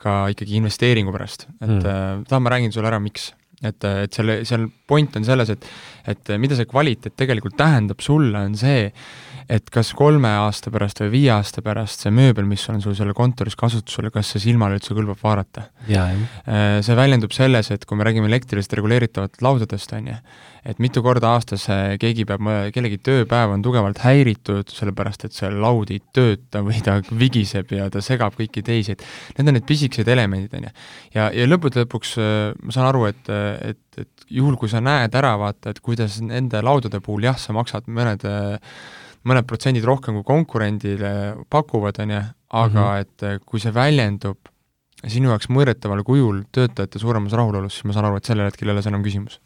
[0.04, 2.28] ka ikkagi investeeringu pärast, et mm.
[2.30, 3.32] tahan, ma räägin sulle ära, miks
[3.64, 5.68] et, et selle, seal point on selles, et
[6.12, 8.90] et mida see kvaliteet tegelikult tähendab sulle, on see,
[9.52, 13.14] et kas kolme aasta pärast või viie aasta pärast see mööbel, mis on sul seal
[13.18, 15.68] kontoris kasutusel, kas see silmale üldse kõlbab vaadata.
[16.48, 20.18] Äh, see väljendub selles, et kui me räägime elektrilist reguleeritavatest laudadest, on ju,
[20.64, 21.66] et mitu korda aastas
[22.00, 27.00] keegi peab, kellegi tööpäev on tugevalt häiritud, sellepärast et see laud ei tööta või ta
[27.12, 29.04] vigiseb ja ta segab kõiki teisi, et
[29.38, 30.74] need on need pisikesed elemendid, on ju.
[31.18, 33.32] ja, ja lõppude lõpuks äh, ma saan aru, et,
[33.74, 37.56] et, et juhul, kui sa näed ära, vaata, et kuidas nende laudade puhul jah, sa
[37.56, 38.24] maksad mõned
[39.30, 41.14] mõned protsendid rohkem, kui konkurendile
[41.50, 43.36] pakuvad, on ju, aga mm -hmm.
[43.38, 44.38] et kui see väljendub
[45.08, 48.74] sinu jaoks mõõdetaval kujul töötajate suuremas rahulolus, siis ma saan aru, et sellel hetkel ei
[48.74, 49.40] ole see enam küsimus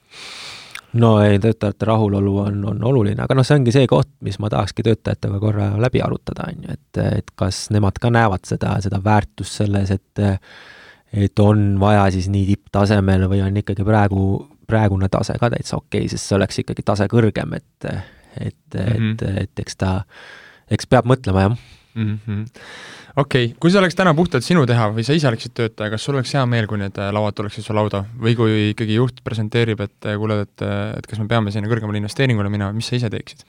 [0.93, 4.49] no ei, töötajate rahulolu on, on oluline, aga noh, see ongi see koht, mis ma
[4.53, 9.01] tahakski töötajatega korra läbi arutada, on ju, et, et kas nemad ka näevad seda, seda
[9.03, 10.27] väärtust selles, et
[11.07, 14.23] et on vaja siis nii tipptasemel või on ikkagi praegu,
[14.67, 17.87] praegune tase ka täitsa okei okay,, sest see oleks ikkagi tase kõrgem, et
[18.39, 19.11] et mm, -hmm.
[19.13, 19.37] et, mhm.
[19.43, 19.91] et eks ta,
[20.69, 21.57] eks peab mõtlema, jah
[21.97, 22.45] mm -hmm..
[23.15, 26.05] okei okay., kui see oleks täna puhtalt sinu teha või sa ise oleksid töötaja, kas
[26.05, 29.23] sul oleks hea meel, kui need äh, lauad tuleksid su lauda või kui ikkagi juht
[29.23, 32.89] presenteerib, et äh, kuule, et, äh, et kas me peame sinna kõrgemale investeeringule minema, mis
[32.89, 33.45] sa ise teeksid?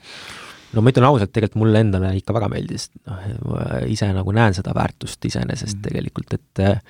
[0.73, 4.57] no ma ütlen ausalt, tegelikult mulle endale ikka väga meeldis, noh, ma ise nagu näen
[4.57, 5.87] seda väärtust iseenesest mm -hmm.
[5.87, 6.83] tegelikult, et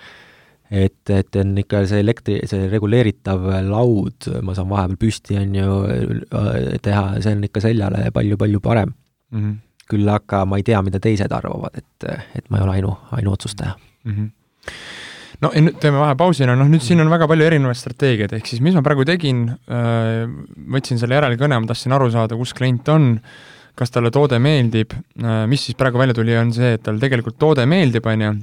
[0.69, 5.79] et, et on ikka see elektri, see reguleeritav laud, ma saan vahepeal püsti, on ju,
[6.85, 9.41] teha, see on ikka seljale palju-palju parem mm.
[9.41, 9.57] -hmm.
[9.89, 13.75] küll aga ma ei tea, mida teised arvavad, et, et ma ei ole ainu, ainuotsustaja
[14.05, 14.11] mm.
[14.15, 14.33] -hmm
[15.41, 18.63] no ja nüüd teeme vahepausina, noh nüüd siin on väga palju erinevaid strateegiaid, ehk siis
[18.65, 19.45] mis ma praegu tegin,
[20.75, 23.13] võtsin selle järelkõne, ma tahtsin aru saada, kus klient on,
[23.79, 24.93] kas talle toode meeldib,
[25.47, 28.33] mis siis praegu välja tuli, on see, et talle tegelikult toode meeldib, on ju,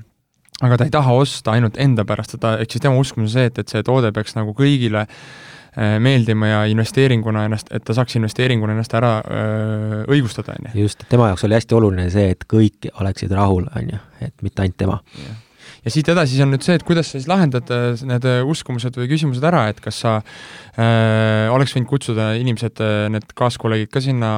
[0.63, 3.51] aga ta ei taha osta ainult enda pärast, ta, ehk siis tema uskumus on see,
[3.51, 8.17] et, et see toode peaks nagu kõigile äh, meeldima ja investeeringuna ennast, et ta saaks
[8.21, 10.87] investeeringuna ennast ära öö, õigustada, on ju.
[10.87, 14.65] just, tema jaoks oli hästi oluline see, et kõik oleksid rahul, on ju, et mitte
[14.65, 15.43] ainult tema yeah
[15.87, 18.97] ja siit edasi on nüüd see, et kuidas sa siis lahendad äh, need äh, uskumused
[18.99, 24.03] või küsimused ära, et kas sa äh, oleks võinud kutsuda inimesed, äh, need kaaskolleegid ka
[24.03, 24.30] sinna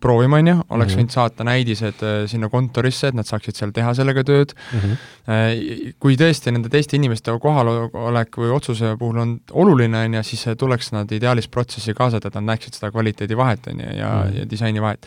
[0.00, 1.00] proovima, on ju, oleks mm -hmm.
[1.02, 4.96] võinud saata näidised sinna kontorisse, et nad saaksid seal teha sellega tööd mm, -hmm.
[5.28, 10.46] äh, kui tõesti nende teiste inimeste kohalolek või otsuse puhul on oluline, on ju, siis
[10.58, 14.30] tuleks nad ideaalis protsessi kaasata, et nad näeksid seda kvaliteedi vahet, on ju, ja mm,
[14.30, 14.38] -hmm.
[14.38, 15.06] ja disaini vahet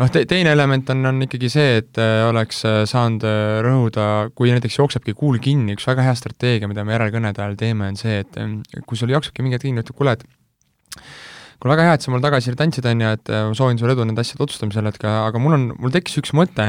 [0.00, 4.06] noh te,, teine element on, on ikkagi see, et äh, oleks äh, saanud äh, rõhuda,
[4.36, 8.00] kui näiteks jooksebki kuul kinni, üks väga hea strateegia, mida me järelkõnede ajal teeme, on
[8.00, 8.40] see, et
[8.88, 12.26] kui sul jooksebki mingi hetk kinni, ütled kuule, et kuule, väga hea, et sa mulle
[12.26, 15.42] tagasisidet andsid, on ju, et ma soovin sulle edu nende asjade otsustamisel, et ka, aga
[15.42, 16.66] mul on, mul tekkis üks mõte,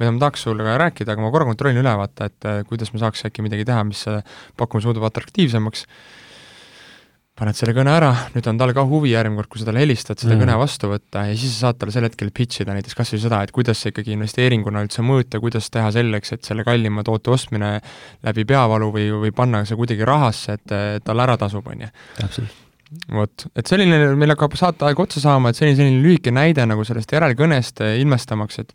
[0.00, 3.02] mida ma tahaks sulle ka rääkida, aga ma korra kontrollin üle, vaata, et kuidas me
[3.02, 4.06] saaks äkki midagi teha, mis
[4.60, 5.84] pakkumise muutub atraktiivsemaks
[7.42, 10.20] paned selle kõne ära, nüüd on tal ka huvi järgmine kord, kui sa talle helistad,
[10.20, 10.42] seda mm.
[10.44, 13.22] kõne vastu võtta ja siis sa saad talle sel hetkel pitch ida näiteks kas või
[13.24, 17.32] seda, et kuidas see ikkagi investeeringuna üldse mõõta, kuidas teha selleks, et selle kallima toote
[17.34, 17.74] ostmine
[18.26, 21.90] läbi peavalu või, või panna see kuidagi rahasse, et, et tal ära tasub, on ju.
[22.20, 22.60] täpselt
[23.12, 27.14] vot, et selline, meil hakkab saateaeg otsa saama, et selline, selline lühike näide nagu sellest
[27.16, 28.74] järelkõnest ilmestamaks, et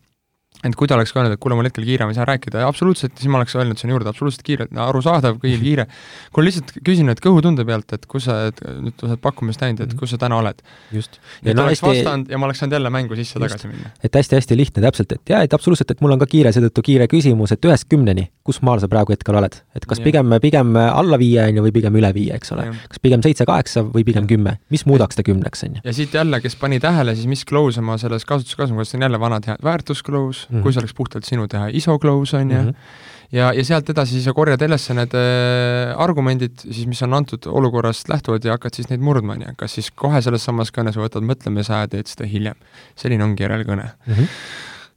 [0.74, 2.64] et kui ta oleks ka öelnud, et kuule, mul hetkel kiire, ma ei saa rääkida,
[2.68, 5.88] absoluutselt, siis ma oleks öelnud sinna juurde, absoluutselt kiire, arusaadav, kõigil kiire.
[6.36, 9.96] kui lihtsalt küsin, et kõhutunde pealt, et kus sa, nüüd sa oled pakkumist näinud, et
[10.00, 10.62] kus sa täna oled.
[10.96, 11.20] just.
[11.42, 12.04] ja ta no, oleks hästi...
[12.04, 13.46] vastanud ja ma oleks saanud jälle mängu sisse just.
[13.46, 13.94] tagasi minna.
[14.04, 17.08] et hästi-hästi lihtne täpselt, et jaa, et absoluutselt, et mul on ka kiire, seetõttu kiire
[17.12, 19.60] küsimus, et ühest kümneni, kus maal sa praegu hetkel oled?
[19.78, 20.08] et kas ja.
[20.08, 22.70] pigem, pigem alla viie, on ju, või pigem üle viie, eks ole.
[22.92, 24.32] kas pigem seitse-kaheksa või pigem ja.
[24.34, 25.86] kümme, mis muudaks ta kümneks, on ju?
[25.88, 29.00] ja siit jälle, kes pani tähele, siis mis close ma selles kasutuses kasutan, kas see
[29.00, 30.64] on jälle vanad head väärtusclose mm, -hmm.
[30.64, 33.90] kui see oleks puhtalt sinu teha, ISO close on ju mm, -hmm ja, ja sealt
[33.92, 38.56] edasi siis sa korjad ülesse need äh, argumendid siis, mis on antud olukorrast lähtuvalt ja
[38.56, 41.76] hakkad siis neid murdma, on ju, kas siis kohe selles samas kõnes või võtad mõtlemise
[41.76, 42.56] aja, teed seda hiljem.
[42.96, 44.14] selline ongi järelkõne mm.
[44.14, 44.34] -hmm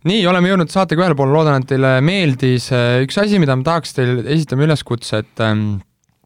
[0.09, 2.71] nii, oleme jõudnud saatega ühele poole, loodan, et teile meeldis,
[3.05, 5.83] üks asi, mida ma tahaks teile, esitame üleskutse, et ähm,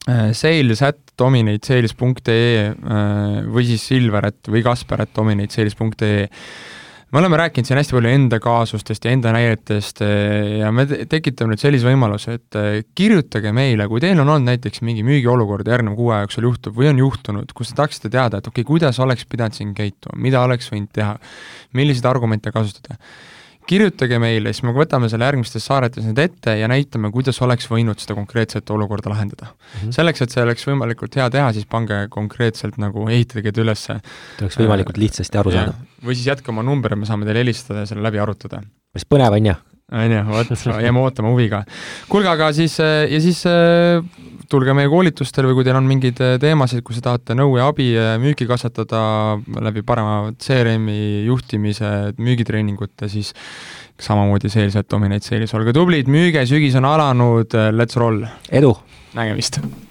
[0.06, 6.28] äh, sales at dominatesales.ee äh, või siis silver at või kasper at dominatesales.ee
[7.14, 11.52] me oleme rääkinud siin hästi palju enda kaasustest ja enda näidetest eh, ja me tekitame
[11.52, 15.94] nüüd sellise võimaluse, et eh, kirjutage meile, kui teil on olnud näiteks mingi müügiolukord järgneva
[15.94, 18.98] kuu aja jooksul juhtub või on juhtunud, kus te tahaksite teada, et okei okay,, kuidas
[19.04, 21.14] oleks pidanud siin käituma, mida oleks võinud teha,
[21.78, 22.98] milliseid argumente kasutada
[23.68, 28.00] kirjutage meile, siis me võtame selle järgmistes saadetes need ette ja näitame, kuidas oleks võinud
[28.02, 29.66] seda konkreetset olukorda lahendada mm.
[29.80, 29.94] -hmm.
[29.96, 33.98] selleks, et see oleks võimalikult hea teha, siis pange konkreetselt nagu, ehitage ta ülesse.
[34.00, 35.76] et oleks võimalikult lihtsasti aru saada.
[36.04, 38.62] või siis jätke oma number, me saame teile helistada ja selle läbi arutada.
[38.92, 39.54] päris põnev on ju?
[39.92, 40.52] on ju, vot,
[40.86, 41.64] jääme ootama huviga.
[42.08, 43.44] kuulge, aga siis, ja siis
[44.54, 47.68] tulge meie koolitustele või kui teil on mingeid äh, teemasid, kus te tahate nõu ja
[47.72, 49.00] abi äh, müüki kasvatada
[49.66, 51.90] läbi parema CRM-i juhtimise,
[52.20, 53.34] müügitreeningute, siis
[54.00, 58.22] samamoodi Sales at Dominate Sales, olge tublid, müüge, sügis on alanud, äh, let's roll!
[58.54, 58.76] edu!
[59.14, 59.60] nägemist!